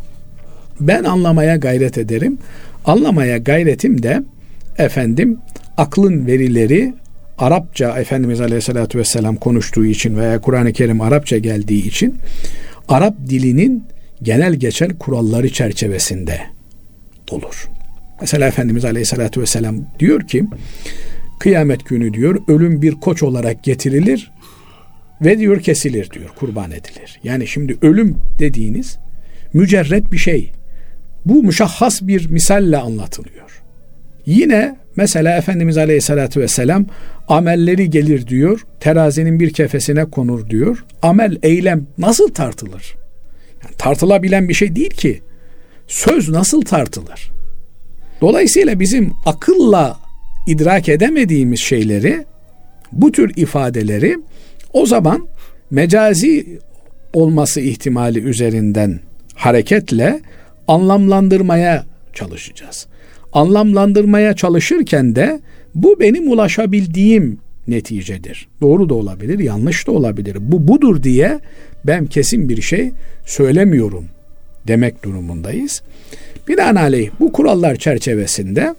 [0.81, 2.39] ben anlamaya gayret ederim.
[2.89, 4.23] Anlamaya gayretim de
[4.79, 5.39] efendim
[5.77, 6.95] aklın verileri
[7.39, 12.19] Arapça Efendimiz Aleyhisselatü Vesselam konuştuğu için veya Kur'an-ı Kerim Arapça geldiği için
[12.89, 13.85] Arap dilinin
[14.23, 16.41] genel geçer kuralları çerçevesinde
[17.31, 17.69] olur.
[18.21, 20.45] Mesela Efendimiz Aleyhisselatü Vesselam diyor ki
[21.39, 24.31] kıyamet günü diyor ölüm bir koç olarak getirilir
[25.21, 27.21] ve diyor kesilir diyor kurban edilir.
[27.25, 28.99] Yani şimdi ölüm dediğiniz
[29.53, 30.53] mücerret bir şey.
[31.29, 33.63] Bu müşahhas bir misalle anlatılıyor.
[34.27, 36.87] Yine mesela Efendimiz Aleyhisselatü Vesselam
[37.29, 40.85] amelleri gelir diyor, terazinin bir kefesine konur diyor.
[41.03, 42.95] Amel, eylem nasıl tartılır?
[43.65, 45.23] Yani tartılabilen bir şey değil ki.
[45.89, 47.31] Söz nasıl tartılır?
[48.21, 49.97] Dolayısıyla bizim akılla
[50.47, 52.25] idrak edemediğimiz şeyleri,
[52.93, 54.19] bu tür ifadeleri
[54.73, 55.29] o zaman
[55.71, 56.59] mecazi
[57.13, 59.01] olması ihtimali üzerinden
[59.35, 60.21] hareketle
[60.69, 62.87] anlamlandırmaya çalışacağız.
[63.33, 65.41] Anlamlandırmaya çalışırken de
[65.75, 68.49] bu benim ulaşabildiğim neticedir.
[68.61, 70.37] Doğru da olabilir, yanlış da olabilir.
[70.41, 71.41] Bu budur diye
[71.85, 72.93] ben kesin bir şey
[73.27, 74.05] söylemiyorum
[74.67, 75.83] demek durumundayız.
[76.49, 78.75] Binaenaleyh bu kurallar çerçevesinde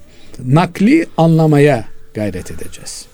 [0.45, 3.05] nakli anlamaya gayret edeceğiz.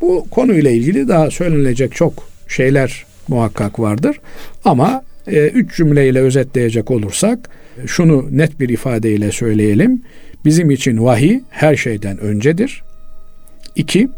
[0.00, 4.20] Bu konuyla ilgili daha söylenecek çok şeyler muhakkak vardır.
[4.64, 7.50] Ama e, üç cümleyle özetleyecek olursak
[7.86, 10.02] şunu net bir ifadeyle söyleyelim.
[10.44, 12.82] Bizim için vahiy her şeyden öncedir.
[13.76, 14.08] İki,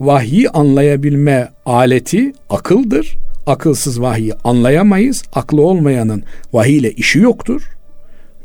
[0.00, 3.16] vahyi anlayabilme aleti akıldır.
[3.46, 5.22] Akılsız vahyi anlayamayız.
[5.32, 7.62] Aklı olmayanın vahiy ile işi yoktur.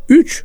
[0.10, 0.44] Üç,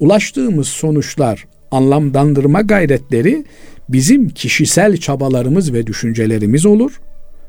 [0.00, 3.44] ulaştığımız sonuçlar, anlamlandırma gayretleri
[3.88, 7.00] bizim kişisel çabalarımız ve düşüncelerimiz olur.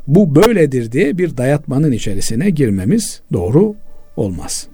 [0.07, 3.75] Bu böyledir diye bir dayatmanın içerisine girmemiz doğru
[4.15, 4.67] olmaz.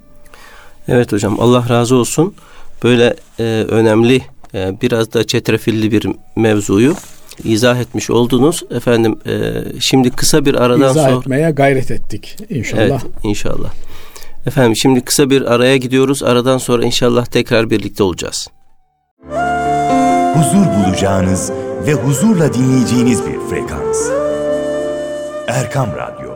[0.88, 2.34] Evet hocam Allah razı olsun.
[2.84, 4.22] Böyle e, önemli
[4.54, 6.94] e, biraz da çetrefilli bir mevzuyu
[7.44, 8.64] izah etmiş oldunuz.
[8.72, 11.20] Efendim e, şimdi kısa bir aradan İzah sonra...
[11.20, 12.82] etmeye gayret ettik inşallah.
[12.82, 13.74] Evet inşallah.
[14.46, 16.24] Efendim şimdi kısa bir araya gidiyoruz.
[16.24, 18.48] Aradan sonra inşallah tekrar birlikte olacağız.
[20.34, 21.52] Huzur bulacağınız
[21.88, 24.10] ve huzurla dinleyeceğiniz bir frekans.
[25.48, 26.32] Erkam Radyo,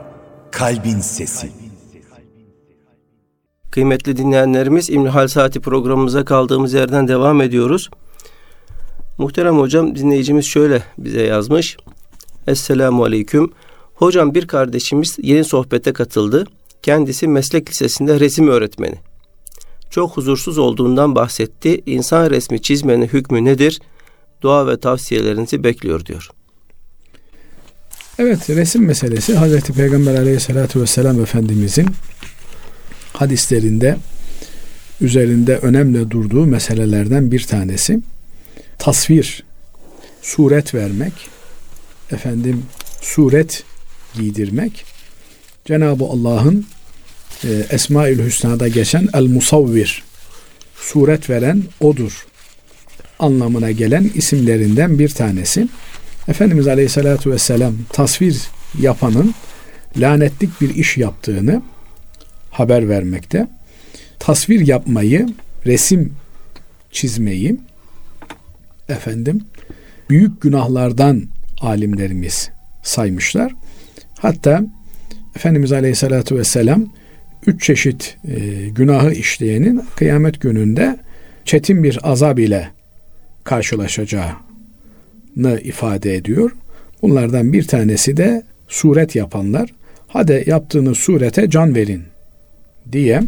[0.51, 1.70] Kalbin Sesi.
[3.71, 7.89] Kıymetli dinleyenlerimiz İmrihal Saati programımıza kaldığımız yerden devam ediyoruz.
[9.17, 11.77] Muhterem hocam dinleyicimiz şöyle bize yazmış.
[12.47, 13.51] Esselamu Aleyküm.
[13.93, 16.45] Hocam bir kardeşimiz yeni sohbete katıldı.
[16.83, 18.95] Kendisi meslek lisesinde resim öğretmeni.
[19.89, 21.81] Çok huzursuz olduğundan bahsetti.
[21.85, 23.81] İnsan resmi çizmenin hükmü nedir?
[24.41, 26.29] Dua ve tavsiyelerinizi bekliyor diyor.
[28.19, 31.87] Evet resim meselesi Hazreti Peygamber aleyhissalatü vesselam Efendimizin
[33.13, 33.97] hadislerinde
[35.01, 37.99] üzerinde önemli durduğu meselelerden bir tanesi
[38.77, 39.43] tasvir,
[40.21, 41.13] suret vermek,
[42.11, 42.63] efendim
[43.01, 43.63] suret
[44.13, 44.85] giydirmek,
[45.65, 46.65] Cenab-ı Allah'ın
[47.43, 50.03] e, Esma-ül Hüsna'da geçen El Musavvir,
[50.75, 52.25] suret veren odur
[53.19, 55.67] anlamına gelen isimlerinden bir tanesi.
[56.27, 58.41] Efendimiz Aleyhisselatü Vesselam tasvir
[58.79, 59.35] yapanın
[59.97, 61.61] lanetlik bir iş yaptığını
[62.51, 63.47] haber vermekte.
[64.19, 65.27] Tasvir yapmayı,
[65.65, 66.13] resim
[66.91, 67.57] çizmeyi
[68.89, 69.41] efendim
[70.09, 71.23] büyük günahlardan
[71.61, 72.49] alimlerimiz
[72.83, 73.55] saymışlar.
[74.19, 74.63] Hatta
[75.35, 76.85] Efendimiz Aleyhisselatü Vesselam
[77.47, 80.97] üç çeşit e, günahı işleyenin kıyamet gününde
[81.45, 82.69] çetin bir azab ile
[83.43, 84.35] karşılaşacağını
[85.63, 86.51] ifade ediyor.
[87.01, 89.69] Bunlardan bir tanesi de suret yapanlar.
[90.07, 92.03] Hadi yaptığınız surete can verin
[92.93, 93.21] diye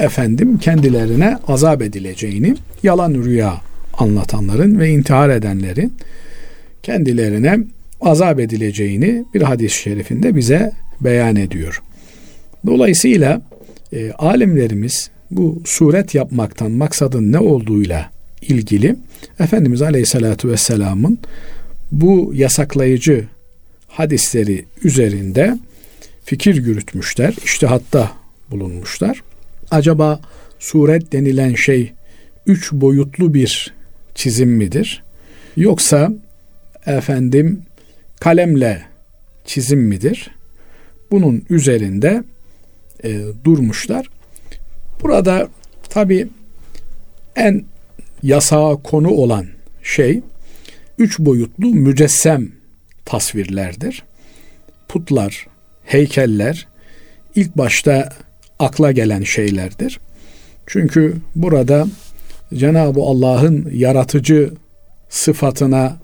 [0.00, 3.60] efendim kendilerine azap edileceğini yalan rüya
[3.98, 5.92] anlatanların ve intihar edenlerin
[6.82, 7.58] kendilerine
[8.00, 11.82] azap edileceğini bir hadis-i şerifinde bize beyan ediyor.
[12.66, 13.42] Dolayısıyla
[13.92, 18.10] e, alimlerimiz bu suret yapmaktan maksadın ne olduğuyla
[18.42, 18.96] ilgili
[19.40, 21.18] Efendimiz Aleyhisselatü Vesselam'ın
[21.92, 23.24] bu yasaklayıcı
[23.88, 25.58] hadisleri üzerinde
[26.24, 28.10] fikir yürütmüşler, iştihatta
[28.50, 29.22] bulunmuşlar.
[29.70, 30.20] Acaba
[30.58, 31.92] suret denilen şey
[32.46, 33.74] üç boyutlu bir
[34.14, 35.02] çizim midir?
[35.56, 36.12] Yoksa
[36.86, 37.62] efendim
[38.20, 38.82] kalemle
[39.44, 40.30] çizim midir?
[41.10, 42.24] Bunun üzerinde
[43.04, 44.06] e, durmuşlar.
[45.02, 45.48] Burada
[45.88, 46.28] tabi
[47.36, 47.64] en
[48.22, 49.46] yasağa konu olan
[49.82, 50.20] şey
[50.98, 52.48] üç boyutlu mücessem
[53.04, 54.02] tasvirlerdir.
[54.88, 55.46] Putlar,
[55.84, 56.68] heykeller
[57.34, 58.08] ilk başta
[58.58, 60.00] akla gelen şeylerdir.
[60.66, 61.86] Çünkü burada
[62.54, 64.50] Cenab-ı Allah'ın yaratıcı
[65.08, 65.96] sıfatına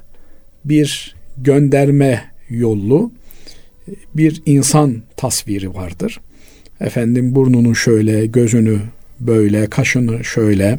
[0.65, 3.13] bir gönderme yollu
[4.15, 6.21] bir insan tasviri vardır.
[6.81, 8.79] Efendim burnunu şöyle, gözünü
[9.21, 10.79] böyle, kaşını şöyle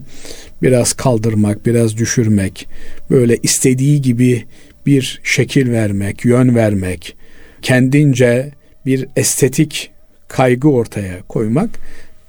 [0.62, 2.68] biraz kaldırmak, biraz düşürmek,
[3.10, 4.46] böyle istediği gibi
[4.86, 7.16] bir şekil vermek, yön vermek,
[7.62, 8.52] kendince
[8.86, 9.91] bir estetik
[10.32, 11.70] kaygı ortaya koymak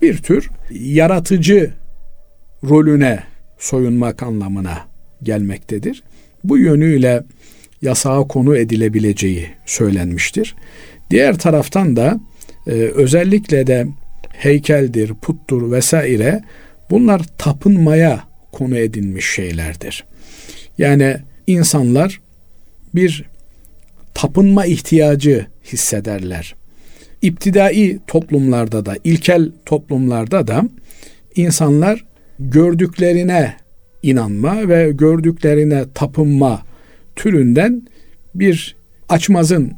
[0.02, 1.70] bir tür yaratıcı
[2.64, 3.22] rolüne
[3.58, 4.78] soyunmak anlamına
[5.22, 6.02] gelmektedir.
[6.44, 7.22] Bu yönüyle
[7.82, 10.54] yasağa konu edilebileceği söylenmiştir.
[11.10, 12.20] Diğer taraftan da
[12.66, 13.86] e, özellikle de
[14.28, 16.42] heykeldir, puttur vesaire
[16.90, 20.04] bunlar tapınmaya konu edilmiş şeylerdir.
[20.78, 22.20] Yani insanlar
[22.94, 23.24] bir
[24.14, 26.54] tapınma ihtiyacı hissederler.
[27.22, 30.68] İptidai toplumlarda da, ilkel toplumlarda da
[31.37, 32.04] insanlar
[32.38, 33.56] gördüklerine
[34.02, 36.62] inanma ve gördüklerine tapınma
[37.16, 37.82] türünden
[38.35, 38.76] bir
[39.08, 39.72] açmazın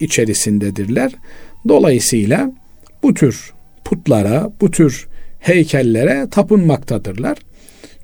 [0.00, 1.12] içerisindedirler.
[1.68, 2.52] Dolayısıyla
[3.02, 3.52] bu tür
[3.84, 5.06] putlara, bu tür
[5.38, 7.38] heykellere tapınmaktadırlar.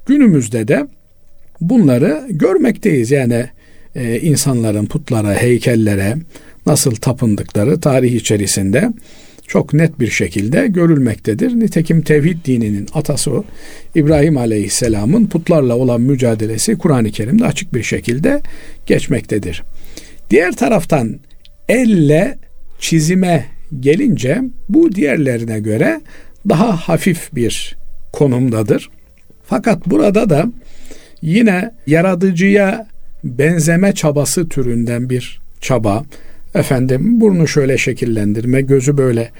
[0.06, 0.86] Günümüzde de
[1.60, 3.10] bunları görmekteyiz.
[3.10, 3.46] Yani
[3.94, 6.16] e, insanların putlara, heykellere
[6.66, 8.92] nasıl tapındıkları tarih içerisinde
[9.46, 11.60] çok net bir şekilde görülmektedir.
[11.60, 13.30] Nitekim tevhid dininin atası.
[13.94, 18.40] İbrahim Aleyhisselam'ın putlarla olan mücadelesi Kur'an-ı Kerim'de açık bir şekilde
[18.86, 19.62] geçmektedir.
[20.30, 21.18] Diğer taraftan
[21.68, 22.38] elle
[22.78, 23.46] çizime
[23.80, 26.00] gelince bu diğerlerine göre
[26.48, 27.76] daha hafif bir
[28.12, 28.90] konumdadır.
[29.44, 30.46] Fakat burada da
[31.22, 32.86] yine yaratıcıya
[33.24, 36.04] benzeme çabası türünden bir çaba.
[36.56, 39.30] Efendim burnu şöyle şekillendirme, gözü böyle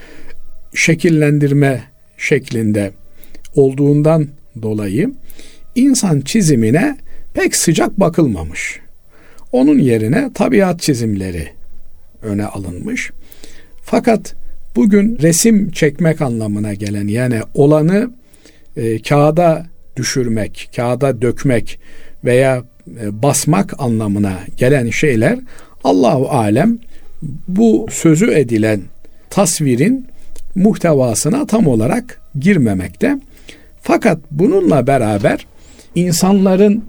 [0.75, 1.83] şekillendirme
[2.19, 2.91] şeklinde
[3.55, 4.29] olduğundan
[4.63, 5.11] dolayı
[5.75, 6.97] insan çizimine
[7.35, 8.81] pek sıcak bakılmamış.
[9.53, 11.49] Onun yerine tabiat çizimleri
[12.23, 13.11] öne alınmış.
[13.83, 14.35] Fakat
[14.77, 18.11] bugün resim çekmek anlamına gelen yani olanı
[18.77, 21.81] e, kağıda düşürmek, kağıda dökmek
[22.25, 22.63] veya
[23.01, 25.39] e, basmak anlamına gelen şeyler
[25.85, 26.79] Allahu alem
[27.49, 28.81] bu sözü edilen
[29.31, 30.07] tasvirin
[30.55, 33.19] muhtevasına tam olarak girmemekte.
[33.83, 35.47] Fakat bununla beraber
[35.95, 36.85] insanların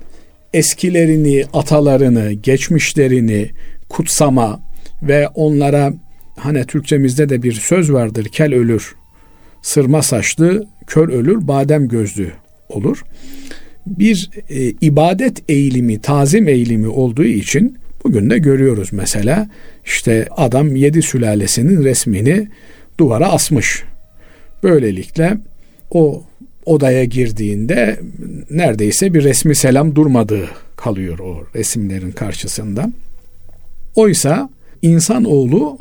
[0.54, 3.50] eskilerini, atalarını, geçmişlerini
[3.90, 4.60] kutsama
[5.04, 5.94] ve onlara
[6.36, 8.26] hani Türkçemizde de bir söz vardır.
[8.32, 8.96] Kel ölür,
[9.62, 12.32] sırma saçlı, kör ölür, badem gözlü
[12.70, 13.04] olur.
[13.86, 19.50] Bir e, ibadet eğilimi, tazim eğilimi olduğu için bugün de görüyoruz mesela
[19.86, 22.48] işte adam yedi sülalesinin resmini
[23.00, 23.84] duvara asmış.
[24.64, 25.38] Böylelikle
[25.92, 26.24] o
[26.66, 28.00] odaya girdiğinde
[28.50, 32.90] neredeyse bir resmi selam durmadığı kalıyor o resimlerin karşısında.
[33.96, 34.50] Oysa
[34.82, 35.78] insanoğlu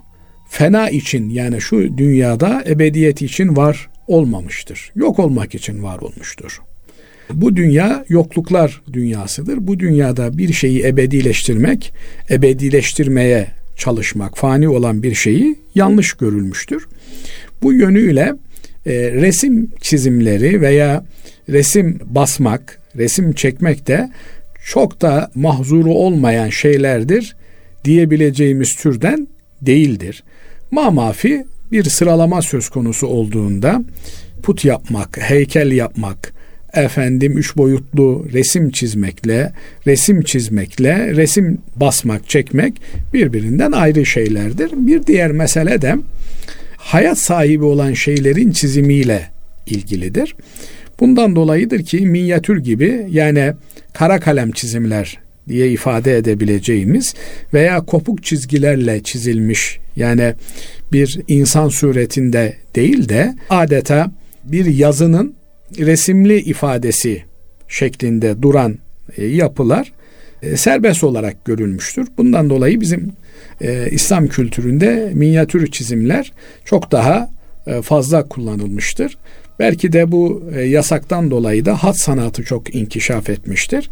[0.49, 4.93] fena için yani şu dünyada ebediyet için var olmamıştır.
[4.95, 6.61] Yok olmak için var olmuştur.
[7.33, 9.67] Bu dünya yokluklar dünyasıdır.
[9.67, 11.93] Bu dünyada bir şeyi ebedileştirmek,
[12.31, 16.87] ebedileştirmeye çalışmak, fani olan bir şeyi yanlış görülmüştür.
[17.63, 18.35] Bu yönüyle
[18.87, 21.05] e, resim çizimleri veya
[21.49, 24.11] resim basmak, resim çekmek de
[24.65, 27.37] çok da mahzuru olmayan şeylerdir
[27.85, 29.29] diyebileceğimiz türden
[29.63, 30.25] değildir.
[30.71, 33.83] Mamafi bir sıralama söz konusu olduğunda
[34.43, 36.33] put yapmak, heykel yapmak,
[36.77, 39.53] efendim üç boyutlu resim çizmekle,
[39.87, 44.71] resim çizmekle, resim basmak, çekmek birbirinden ayrı şeylerdir.
[44.73, 45.97] Bir diğer mesele de
[46.77, 49.31] hayat sahibi olan şeylerin çizimiyle
[49.67, 50.35] ilgilidir.
[51.01, 53.53] Bundan dolayıdır ki minyatür gibi yani
[53.93, 57.15] kara kalem çizimler diye ifade edebileceğimiz
[57.55, 60.35] veya kopuk çizgilerle çizilmiş yani
[60.93, 64.11] bir insan suretinde değil de adeta
[64.45, 65.35] bir yazının
[65.79, 67.23] resimli ifadesi
[67.69, 68.79] şeklinde duran
[69.17, 69.93] e, yapılar
[70.43, 72.09] e, serbest olarak görülmüştür.
[72.19, 73.13] Bundan dolayı bizim
[73.61, 76.33] e, İslam kültüründe minyatür çizimler
[76.65, 77.37] çok daha
[77.83, 79.19] fazla kullanılmıştır.
[79.59, 83.91] Belki de bu yasaktan dolayı da hat sanatı çok inkişaf etmiştir.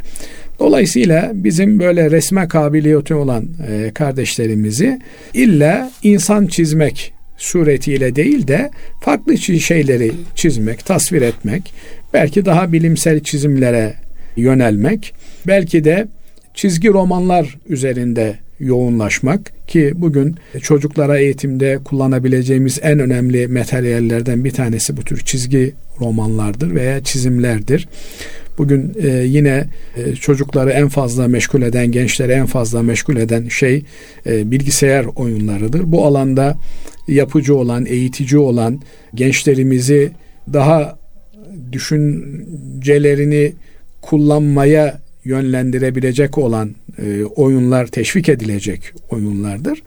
[0.58, 3.48] Dolayısıyla bizim böyle resme kabiliyeti olan
[3.94, 5.00] kardeşlerimizi
[5.34, 8.70] illa insan çizmek suretiyle değil de
[9.00, 11.74] farklı şeyleri çizmek, tasvir etmek,
[12.14, 13.94] belki daha bilimsel çizimlere
[14.36, 15.14] yönelmek,
[15.46, 16.08] belki de
[16.54, 25.02] çizgi romanlar üzerinde yoğunlaşmak ki bugün çocuklara eğitimde kullanabileceğimiz en önemli materyallerden bir tanesi bu
[25.02, 27.88] tür çizgi romanlardır veya çizimlerdir.
[28.58, 29.64] Bugün e, yine
[29.96, 33.82] e, çocukları en fazla meşgul eden, gençleri en fazla meşgul eden şey
[34.26, 35.92] e, bilgisayar oyunlarıdır.
[35.92, 36.56] Bu alanda
[37.08, 38.80] yapıcı olan, eğitici olan
[39.14, 40.10] gençlerimizi
[40.52, 40.98] daha
[41.72, 43.52] düşüncelerini
[44.02, 49.82] kullanmaya yönlendirebilecek olan e, oyunlar teşvik edilecek oyunlardır.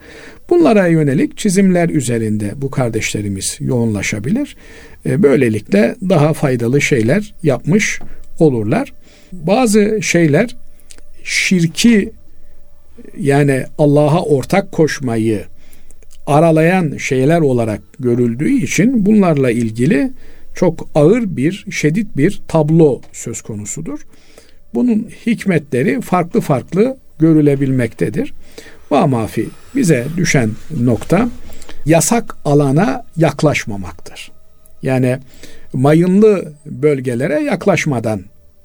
[0.50, 4.56] Bunlara yönelik çizimler üzerinde bu kardeşlerimiz yoğunlaşabilir.
[5.06, 8.00] E, böylelikle daha faydalı şeyler yapmış
[8.38, 8.92] olurlar.
[9.32, 10.56] Bazı şeyler
[11.24, 12.12] şirki
[13.20, 15.44] yani Allah'a ortak koşmayı
[16.28, 20.10] aralayan şeyler olarak görüldüğü için bunlarla ilgili
[20.54, 24.00] çok ağır bir, şiddet bir tablo söz konusudur.
[24.74, 28.34] Bunun hikmetleri farklı farklı görülebilmektedir.
[28.90, 30.50] Vamafi bize düşen
[30.80, 31.28] nokta
[31.86, 34.32] yasak alana yaklaşmamaktır.
[34.82, 35.18] Yani
[35.72, 38.20] mayınlı bölgelere yaklaşmadan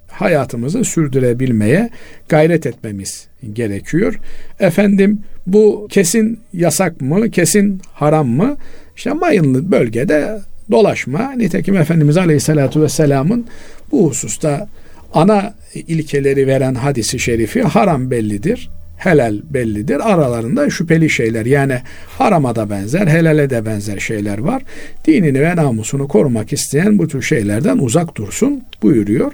[0.08, 1.90] hayatımızı sürdürebilmeye
[2.30, 4.20] gayret etmemiz gerekiyor.
[4.60, 8.58] Efendim bu kesin yasak mı, kesin haram mı?
[8.96, 10.40] İşte mayınlı bölgede
[10.72, 11.32] dolaşma.
[11.32, 13.46] Nitekim Efendimiz Aleyhisselatü Vesselam'ın
[13.92, 14.68] bu hususta
[15.14, 20.12] ana ilkeleri veren hadisi şerifi haram bellidir, helal bellidir.
[20.14, 21.80] Aralarında şüpheli şeyler yani
[22.18, 24.64] harama da benzer, helale de benzer şeyler var.
[25.08, 29.32] Dinini ve namusunu korumak isteyen bu tür şeylerden uzak dursun buyuruyor.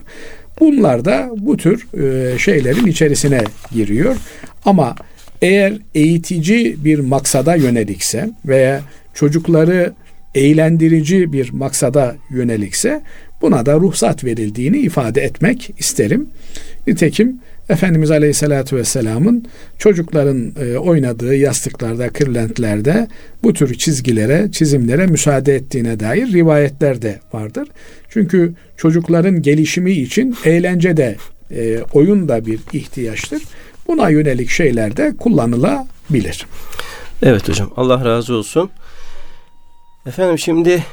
[0.59, 3.41] Bunlar da bu tür e, şeylerin içerisine
[3.71, 4.15] giriyor.
[4.65, 4.95] Ama
[5.41, 8.81] eğer eğitici bir maksada yönelikse veya
[9.13, 9.93] çocukları
[10.35, 13.01] eğlendirici bir maksada yönelikse
[13.41, 16.27] buna da ruhsat verildiğini ifade etmek isterim.
[16.87, 19.45] Nitekim Efendimiz Aleyhisselatü Vesselam'ın
[19.77, 23.07] çocukların e, oynadığı yastıklarda, kırlentlerde
[23.43, 27.67] bu tür çizgilere, çizimlere müsaade ettiğine dair rivayetler de vardır.
[28.09, 31.15] Çünkü çocukların gelişimi için eğlence de,
[31.51, 33.43] e, oyun da bir ihtiyaçtır.
[33.89, 36.45] Buna yönelik şeyler de kullanılabilir.
[37.23, 38.69] Evet hocam Allah razı olsun.
[40.05, 40.83] Efendim şimdi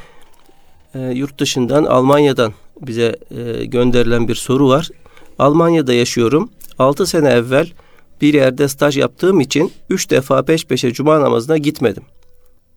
[0.94, 4.88] e, yurt dışından Almanya'dan bize e, gönderilen bir soru var.
[5.38, 6.50] Almanya'da yaşıyorum.
[6.78, 7.72] 6 sene evvel
[8.20, 12.02] bir yerde staj yaptığım için 3 defa peş peşe cuma namazına gitmedim.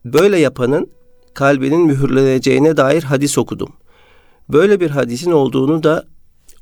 [0.06, 0.90] Böyle yapanın
[1.34, 3.74] kalbinin mühürleneceğine dair hadis okudum.
[4.50, 6.06] Böyle bir hadisin olduğunu da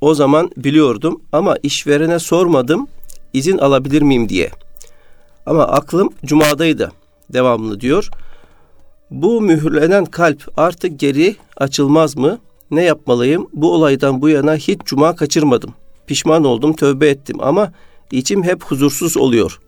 [0.01, 2.88] o zaman biliyordum ama işverene sormadım
[3.34, 4.51] izin alabilir miyim diye.
[5.45, 6.91] Ama aklım cumadaydı
[7.34, 8.09] devamlı diyor.
[9.11, 12.39] Bu mühürlenen kalp artık geri açılmaz mı?
[12.71, 13.47] Ne yapmalıyım?
[13.53, 15.73] Bu olaydan bu yana hiç cuma kaçırmadım.
[16.07, 17.71] Pişman oldum, tövbe ettim ama
[18.11, 19.59] içim hep huzursuz oluyor.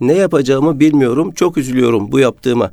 [0.00, 2.70] Ne yapacağımı bilmiyorum, çok üzülüyorum bu yaptığıma.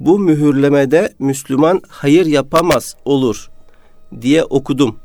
[0.00, 3.50] Bu mühürlemede Müslüman hayır yapamaz olur
[4.20, 4.96] diye okudum.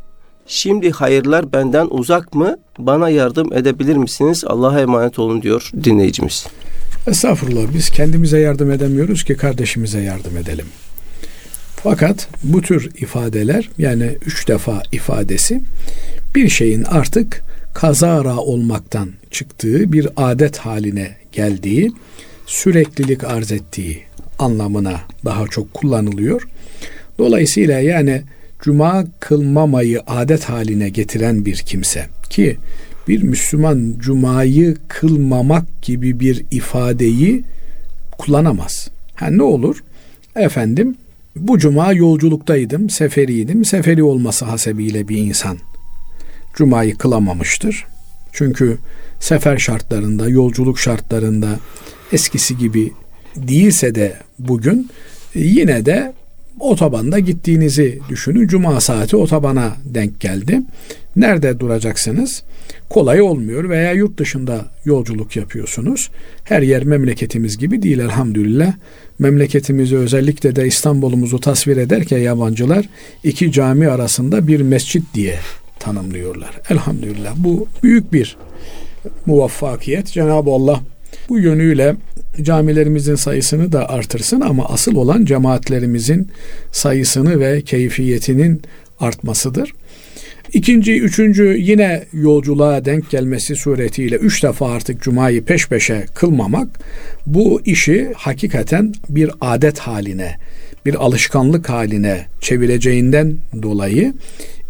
[0.53, 2.57] Şimdi hayırlar benden uzak mı?
[2.79, 4.43] Bana yardım edebilir misiniz?
[4.47, 6.47] Allah'a emanet olun diyor dinleyicimiz.
[7.07, 10.65] Estağfurullah biz kendimize yardım edemiyoruz ki kardeşimize yardım edelim.
[11.83, 15.61] Fakat bu tür ifadeler yani üç defa ifadesi
[16.35, 17.41] bir şeyin artık
[17.73, 21.91] kazara olmaktan çıktığı bir adet haline geldiği,
[22.45, 24.01] süreklilik arz ettiği
[24.39, 26.47] anlamına daha çok kullanılıyor.
[27.17, 28.21] Dolayısıyla yani
[28.61, 32.57] cuma kılmamayı adet haline getiren bir kimse ki
[33.07, 37.43] bir Müslüman cumayı kılmamak gibi bir ifadeyi
[38.17, 38.89] kullanamaz.
[39.15, 39.83] Ha ne olur?
[40.35, 40.95] Efendim
[41.35, 43.65] bu cuma yolculuktaydım, seferiydim.
[43.65, 45.57] Seferi olması hasebiyle bir insan
[46.53, 47.85] cumayı kılamamıştır.
[48.31, 48.77] Çünkü
[49.19, 51.59] sefer şartlarında, yolculuk şartlarında
[52.11, 52.91] eskisi gibi
[53.35, 54.89] değilse de bugün
[55.35, 56.13] yine de
[56.59, 58.47] otobanda gittiğinizi düşünün.
[58.47, 60.61] Cuma saati otobana denk geldi.
[61.15, 62.43] Nerede duracaksınız?
[62.89, 66.09] Kolay olmuyor veya yurt dışında yolculuk yapıyorsunuz.
[66.43, 68.73] Her yer memleketimiz gibi değil elhamdülillah.
[69.19, 72.85] Memleketimizi özellikle de İstanbul'umuzu tasvir ederken yabancılar
[73.23, 75.35] iki cami arasında bir mescit diye
[75.79, 76.59] tanımlıyorlar.
[76.69, 78.37] Elhamdülillah bu büyük bir
[79.25, 80.07] muvaffakiyet.
[80.07, 80.81] Cenab-ı Allah
[81.29, 81.95] bu yönüyle
[82.41, 86.27] camilerimizin sayısını da artırsın ama asıl olan cemaatlerimizin
[86.71, 88.61] sayısını ve keyfiyetinin
[88.99, 89.73] artmasıdır.
[90.53, 96.79] İkinci, üçüncü yine yolculuğa denk gelmesi suretiyle üç defa artık cumayı peş peşe kılmamak
[97.25, 100.37] bu işi hakikaten bir adet haline,
[100.85, 104.13] bir alışkanlık haline çevireceğinden dolayı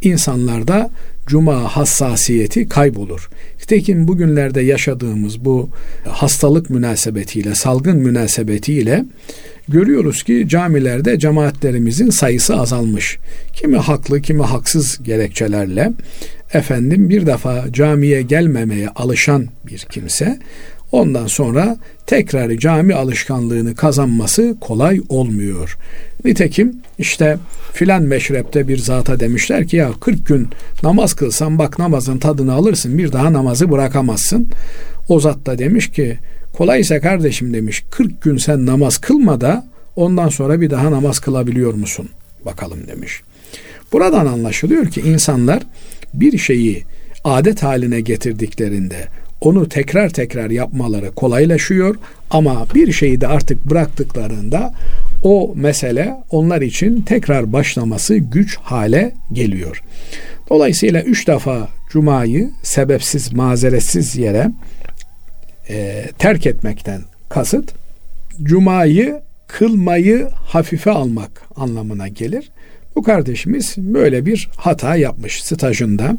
[0.01, 0.89] insanlarda
[1.31, 3.29] cuma hassasiyeti kaybolur.
[3.59, 5.69] Nitekim bugünlerde yaşadığımız bu
[6.07, 9.05] hastalık münasebetiyle, salgın münasebetiyle
[9.67, 13.17] görüyoruz ki camilerde cemaatlerimizin sayısı azalmış.
[13.53, 15.91] Kimi haklı, kimi haksız gerekçelerle
[16.53, 20.39] efendim bir defa camiye gelmemeye alışan bir kimse
[20.91, 21.77] ondan sonra
[22.07, 25.77] tekrar cami alışkanlığını kazanması kolay olmuyor.
[26.25, 27.37] Nitekim işte
[27.73, 30.47] filan meşrepte bir zata demişler ki ya 40 gün
[30.83, 34.49] namaz kılsan bak namazın tadını alırsın bir daha namazı bırakamazsın.
[35.09, 36.17] O zat da demiş ki
[36.53, 39.65] kolaysa kardeşim demiş 40 gün sen namaz kılma da
[39.95, 42.09] ondan sonra bir daha namaz kılabiliyor musun?
[42.45, 43.21] Bakalım demiş.
[43.91, 45.63] Buradan anlaşılıyor ki insanlar
[46.13, 46.83] bir şeyi
[47.23, 49.07] adet haline getirdiklerinde
[49.41, 51.95] onu tekrar tekrar yapmaları kolaylaşıyor
[52.29, 54.73] ama bir şeyi de artık bıraktıklarında
[55.23, 59.83] o mesele onlar için tekrar başlaması güç hale geliyor.
[60.49, 64.51] Dolayısıyla üç defa Cuma'yı sebepsiz, mazeretsiz yere
[65.69, 67.73] e, terk etmekten kasıt
[68.43, 72.51] Cuma'yı kılmayı hafife almak anlamına gelir.
[72.95, 76.17] Bu kardeşimiz böyle bir hata yapmış stajında.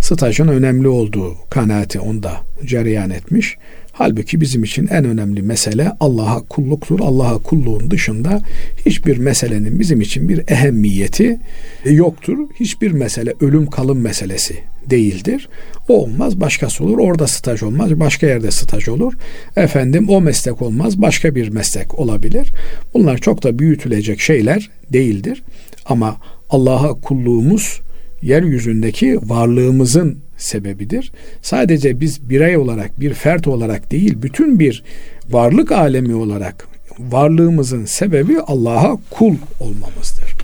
[0.00, 3.56] Stajın önemli olduğu kanaati onda cereyan etmiş.
[3.92, 7.00] Halbuki bizim için en önemli mesele Allah'a kulluktur.
[7.00, 8.40] Allah'a kulluğun dışında
[8.86, 11.38] hiçbir meselenin bizim için bir ehemmiyeti
[11.84, 12.38] yoktur.
[12.60, 14.54] Hiçbir mesele ölüm kalım meselesi
[14.90, 15.48] değildir.
[15.88, 16.98] O olmaz başkası olur.
[16.98, 19.14] Orada staj olmaz başka yerde staj olur.
[19.56, 22.52] Efendim o meslek olmaz başka bir meslek olabilir.
[22.94, 25.42] Bunlar çok da büyütülecek şeyler değildir.
[25.86, 26.16] Ama
[26.50, 27.80] Allah'a kulluğumuz
[28.22, 31.12] yeryüzündeki varlığımızın sebebidir.
[31.42, 34.84] Sadece biz birey olarak, bir fert olarak değil, bütün bir
[35.30, 36.68] varlık alemi olarak
[36.98, 40.34] varlığımızın sebebi Allah'a kul olmamızdır.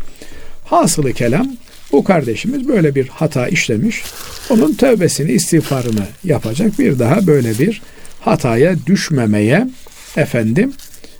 [0.64, 1.56] Hasılı kelam
[1.92, 4.02] bu kardeşimiz böyle bir hata işlemiş.
[4.50, 6.78] Onun tövbesini, istiğfarını yapacak.
[6.78, 7.82] Bir daha böyle bir
[8.20, 9.68] hataya düşmemeye
[10.16, 10.72] efendim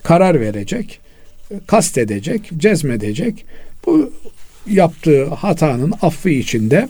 [0.02, 1.00] karar verecek,
[1.66, 3.44] kast edecek, cezmedecek.
[3.86, 4.12] Bu
[4.66, 6.88] yaptığı hatanın affı içinde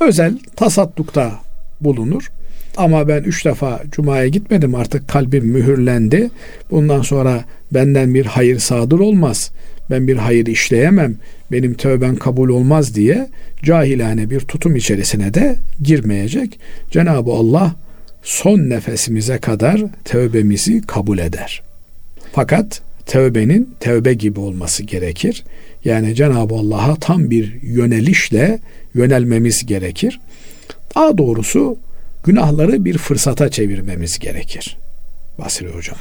[0.00, 1.32] özel tasaddukta
[1.80, 2.30] bulunur.
[2.76, 6.30] Ama ben üç defa Cuma'ya gitmedim artık kalbim mühürlendi.
[6.70, 9.50] Bundan sonra benden bir hayır sadır olmaz.
[9.90, 11.16] Ben bir hayır işleyemem.
[11.52, 13.28] Benim tövben kabul olmaz diye
[13.62, 16.58] cahilane bir tutum içerisine de girmeyecek.
[16.90, 17.74] Cenab-ı Allah
[18.22, 21.62] son nefesimize kadar tövbemizi kabul eder.
[22.32, 25.44] Fakat tövbenin tövbe gibi olması gerekir.
[25.84, 28.58] Yani Cenab-ı Allah'a tam bir yönelişle
[28.94, 30.20] yönelmemiz gerekir.
[30.94, 31.76] Daha doğrusu
[32.24, 34.76] günahları bir fırsata çevirmemiz gerekir.
[35.38, 35.96] Basri Hocam.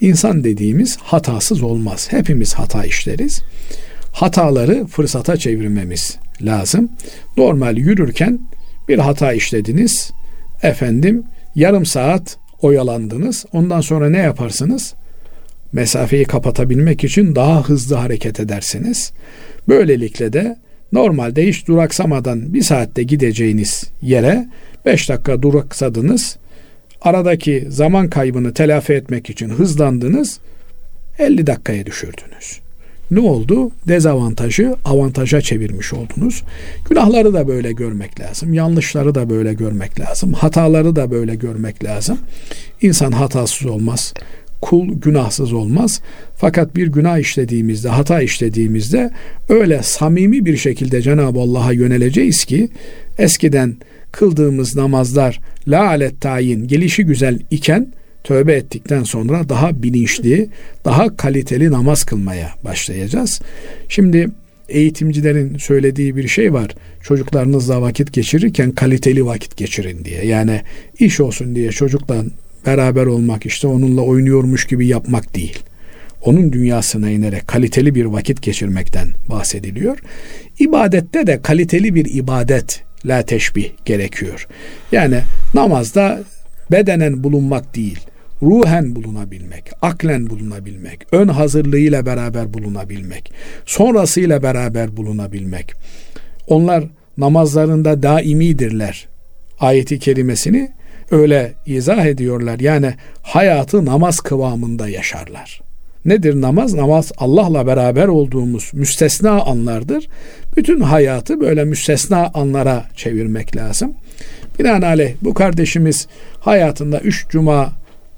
[0.00, 2.08] İnsan dediğimiz hatasız olmaz.
[2.10, 3.42] Hepimiz hata işleriz.
[4.12, 6.88] Hataları fırsata çevirmemiz lazım.
[7.36, 8.38] Normal yürürken
[8.88, 10.10] bir hata işlediniz.
[10.62, 11.24] Efendim
[11.54, 13.44] yarım saat oyalandınız.
[13.52, 14.94] Ondan sonra ne yaparsınız?
[15.72, 19.12] Mesafeyi kapatabilmek için daha hızlı hareket edersiniz.
[19.68, 20.56] Böylelikle de
[20.92, 24.48] normalde hiç duraksamadan bir saatte gideceğiniz yere
[24.86, 26.36] 5 dakika duraksadınız.
[27.00, 30.38] Aradaki zaman kaybını telafi etmek için hızlandınız.
[31.18, 32.60] 50 dakikaya düşürdünüz.
[33.10, 33.70] Ne oldu?
[33.88, 36.42] Dezavantajı avantaja çevirmiş oldunuz.
[36.88, 38.54] Günahları da böyle görmek lazım.
[38.54, 40.32] Yanlışları da böyle görmek lazım.
[40.32, 42.18] Hataları da böyle görmek lazım.
[42.82, 44.14] İnsan hatasız olmaz
[44.62, 46.00] kul günahsız olmaz.
[46.36, 49.10] Fakat bir günah işlediğimizde, hata işlediğimizde
[49.48, 52.68] öyle samimi bir şekilde Cenab-ı Allah'a yöneleceğiz ki
[53.18, 53.76] eskiden
[54.12, 57.92] kıldığımız namazlar la alet tayin gelişi güzel iken
[58.24, 60.48] tövbe ettikten sonra daha bilinçli,
[60.84, 63.40] daha kaliteli namaz kılmaya başlayacağız.
[63.88, 64.28] Şimdi
[64.68, 66.74] eğitimcilerin söylediği bir şey var.
[67.02, 70.24] Çocuklarınızla vakit geçirirken kaliteli vakit geçirin diye.
[70.24, 70.62] Yani
[70.98, 72.24] iş olsun diye çocukla
[72.66, 75.58] beraber olmak işte onunla oynuyormuş gibi yapmak değil.
[76.22, 79.98] Onun dünyasına inerek kaliteli bir vakit geçirmekten bahsediliyor.
[80.58, 84.46] İbadette de kaliteli bir ibadet la teşbih gerekiyor.
[84.92, 85.20] Yani
[85.54, 86.20] namazda
[86.70, 87.98] bedenen bulunmak değil,
[88.42, 93.32] ruhen bulunabilmek, aklen bulunabilmek, ön hazırlığıyla beraber bulunabilmek,
[93.66, 95.74] sonrasıyla beraber bulunabilmek.
[96.46, 96.84] Onlar
[97.18, 99.08] namazlarında daimidirler.
[99.60, 100.70] Ayeti kerimesini
[101.10, 102.60] öyle izah ediyorlar.
[102.60, 105.60] Yani hayatı namaz kıvamında yaşarlar.
[106.04, 106.74] Nedir namaz?
[106.74, 110.08] Namaz Allah'la beraber olduğumuz müstesna anlardır.
[110.56, 113.94] Bütün hayatı böyle müstesna anlara çevirmek lazım.
[114.58, 116.08] Binaenaleyh bu kardeşimiz
[116.40, 117.72] hayatında üç cuma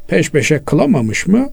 [0.09, 1.49] peş peşe kılamamış mı?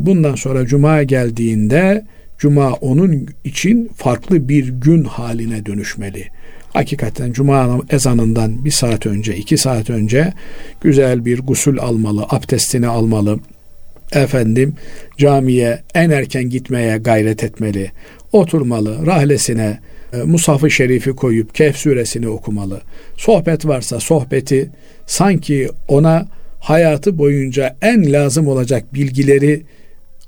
[0.00, 2.04] Bundan sonra cuma geldiğinde
[2.42, 6.28] Cuma onun için farklı bir gün haline dönüşmeli.
[6.72, 10.32] Hakikaten cuma ezanından bir saat önce, iki saat önce
[10.80, 13.38] güzel bir gusül almalı, abdestini almalı.
[14.12, 14.74] Efendim
[15.18, 17.90] camiye en erken gitmeye gayret etmeli.
[18.32, 19.78] Oturmalı, rahlesine
[20.12, 22.80] e, Musaf-ı Şerif'i koyup Kehf suresini okumalı.
[23.16, 24.70] Sohbet varsa sohbeti
[25.06, 26.26] sanki ona
[26.60, 29.62] hayatı boyunca en lazım olacak bilgileri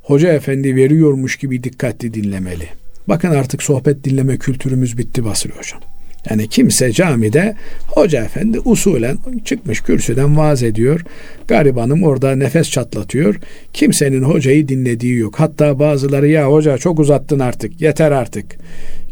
[0.03, 2.69] hoca efendi veriyormuş gibi dikkatli dinlemeli.
[3.09, 5.94] Bakın artık sohbet dinleme kültürümüz bitti Basri Hocam.
[6.31, 7.57] Yani kimse camide
[7.87, 11.01] hoca efendi usulen çıkmış kürsüden vaaz ediyor.
[11.49, 13.41] Garibanım orada nefes çatlatıyor.
[13.73, 15.41] Kimsenin hocayı dinlediği yok.
[15.41, 18.57] Hatta bazıları ya hoca çok uzattın artık yeter artık.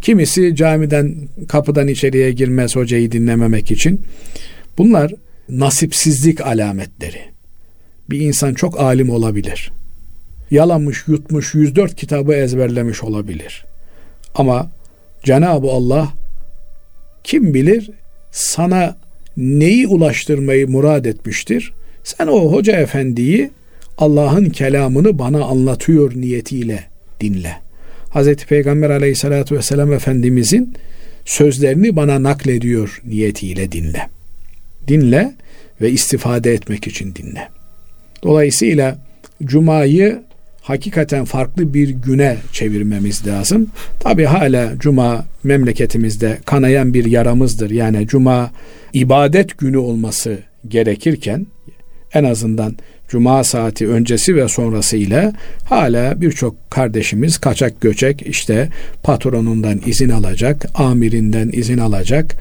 [0.01, 1.15] Kimisi camiden
[1.49, 4.01] kapıdan içeriye girmez hocayı dinlememek için.
[4.79, 5.13] Bunlar
[5.49, 7.21] nasipsizlik alametleri.
[8.11, 9.73] Bir insan çok alim olabilir.
[10.51, 13.65] Yalamış, yutmuş, 104 kitabı ezberlemiş olabilir.
[14.35, 14.71] Ama
[15.25, 16.09] Cenab-ı Allah
[17.25, 17.91] kim bilir
[18.31, 18.97] sana
[19.37, 21.73] neyi ulaştırmayı murad etmiştir?
[22.05, 23.51] Sen o hoca efendiyi
[23.99, 26.85] Allah'ın kelamını bana anlatıyor niyetiyle
[27.21, 27.57] dinle.
[28.15, 28.35] Hz.
[28.35, 30.75] Peygamber aleyhissalatü vesselam Efendimizin
[31.25, 34.09] sözlerini bana naklediyor niyetiyle dinle.
[34.89, 35.33] Dinle
[35.81, 37.49] ve istifade etmek için dinle.
[38.23, 38.99] Dolayısıyla
[39.45, 40.23] Cuma'yı
[40.63, 43.67] hakikaten farklı bir güne çevirmemiz lazım.
[44.01, 47.71] Tabi hala cuma memleketimizde kanayan bir yaramızdır.
[47.71, 48.51] Yani cuma
[48.93, 50.39] ibadet günü olması
[50.69, 51.47] gerekirken
[52.15, 52.77] en azından
[53.13, 55.33] cuma saati öncesi ve sonrası ile
[55.65, 58.69] hala birçok kardeşimiz kaçak göçek işte
[59.03, 62.37] patronundan izin alacak, amirinden izin alacak.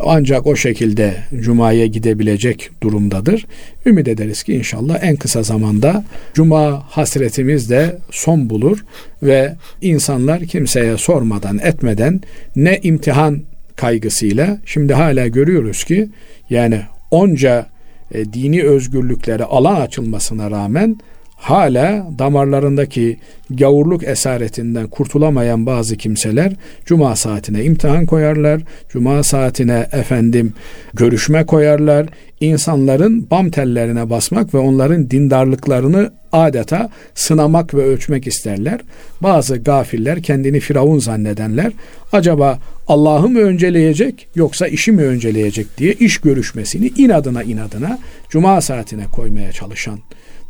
[0.00, 3.46] Ancak o şekilde cumaya gidebilecek durumdadır.
[3.86, 6.04] Ümit ederiz ki inşallah en kısa zamanda
[6.34, 8.84] cuma hasretimiz de son bulur
[9.22, 12.20] ve insanlar kimseye sormadan etmeden
[12.56, 13.42] ne imtihan
[13.76, 16.08] kaygısıyla şimdi hala görüyoruz ki
[16.50, 17.66] yani onca
[18.10, 20.98] e, dini özgürlüklere alan açılmasına rağmen
[21.36, 23.18] hala damarlarındaki
[23.50, 26.52] gavurluk esaretinden kurtulamayan bazı kimseler
[26.84, 28.62] cuma saatine imtihan koyarlar.
[28.88, 30.52] Cuma saatine efendim
[30.94, 32.06] görüşme koyarlar.
[32.40, 38.80] İnsanların bam tellerine basmak ve onların dindarlıklarını adeta sınamak ve ölçmek isterler.
[39.20, 41.72] Bazı gafiller kendini firavun zannedenler
[42.12, 42.58] acaba
[42.88, 47.98] Allah'ı mı önceleyecek yoksa işi mi önceleyecek diye iş görüşmesini inadına inadına
[48.30, 49.98] cuma saatine koymaya çalışan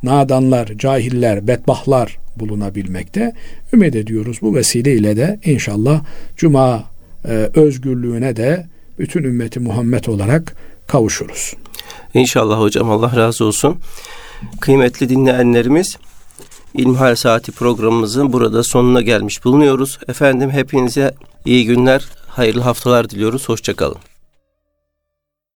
[0.03, 3.32] nadanlar, cahiller, bedbahlar bulunabilmekte.
[3.72, 6.05] Ümit ediyoruz bu vesileyle de inşallah
[6.36, 6.84] cuma
[7.24, 8.66] e, özgürlüğüne de
[8.99, 11.55] bütün ümmeti Muhammed olarak kavuşuruz.
[12.14, 13.76] İnşallah hocam Allah razı olsun.
[14.61, 15.97] Kıymetli dinleyenlerimiz
[16.74, 19.99] İlmihal Saati programımızın burada sonuna gelmiş bulunuyoruz.
[20.09, 23.49] Efendim hepinize iyi günler, hayırlı haftalar diliyoruz.
[23.49, 23.99] Hoşçakalın.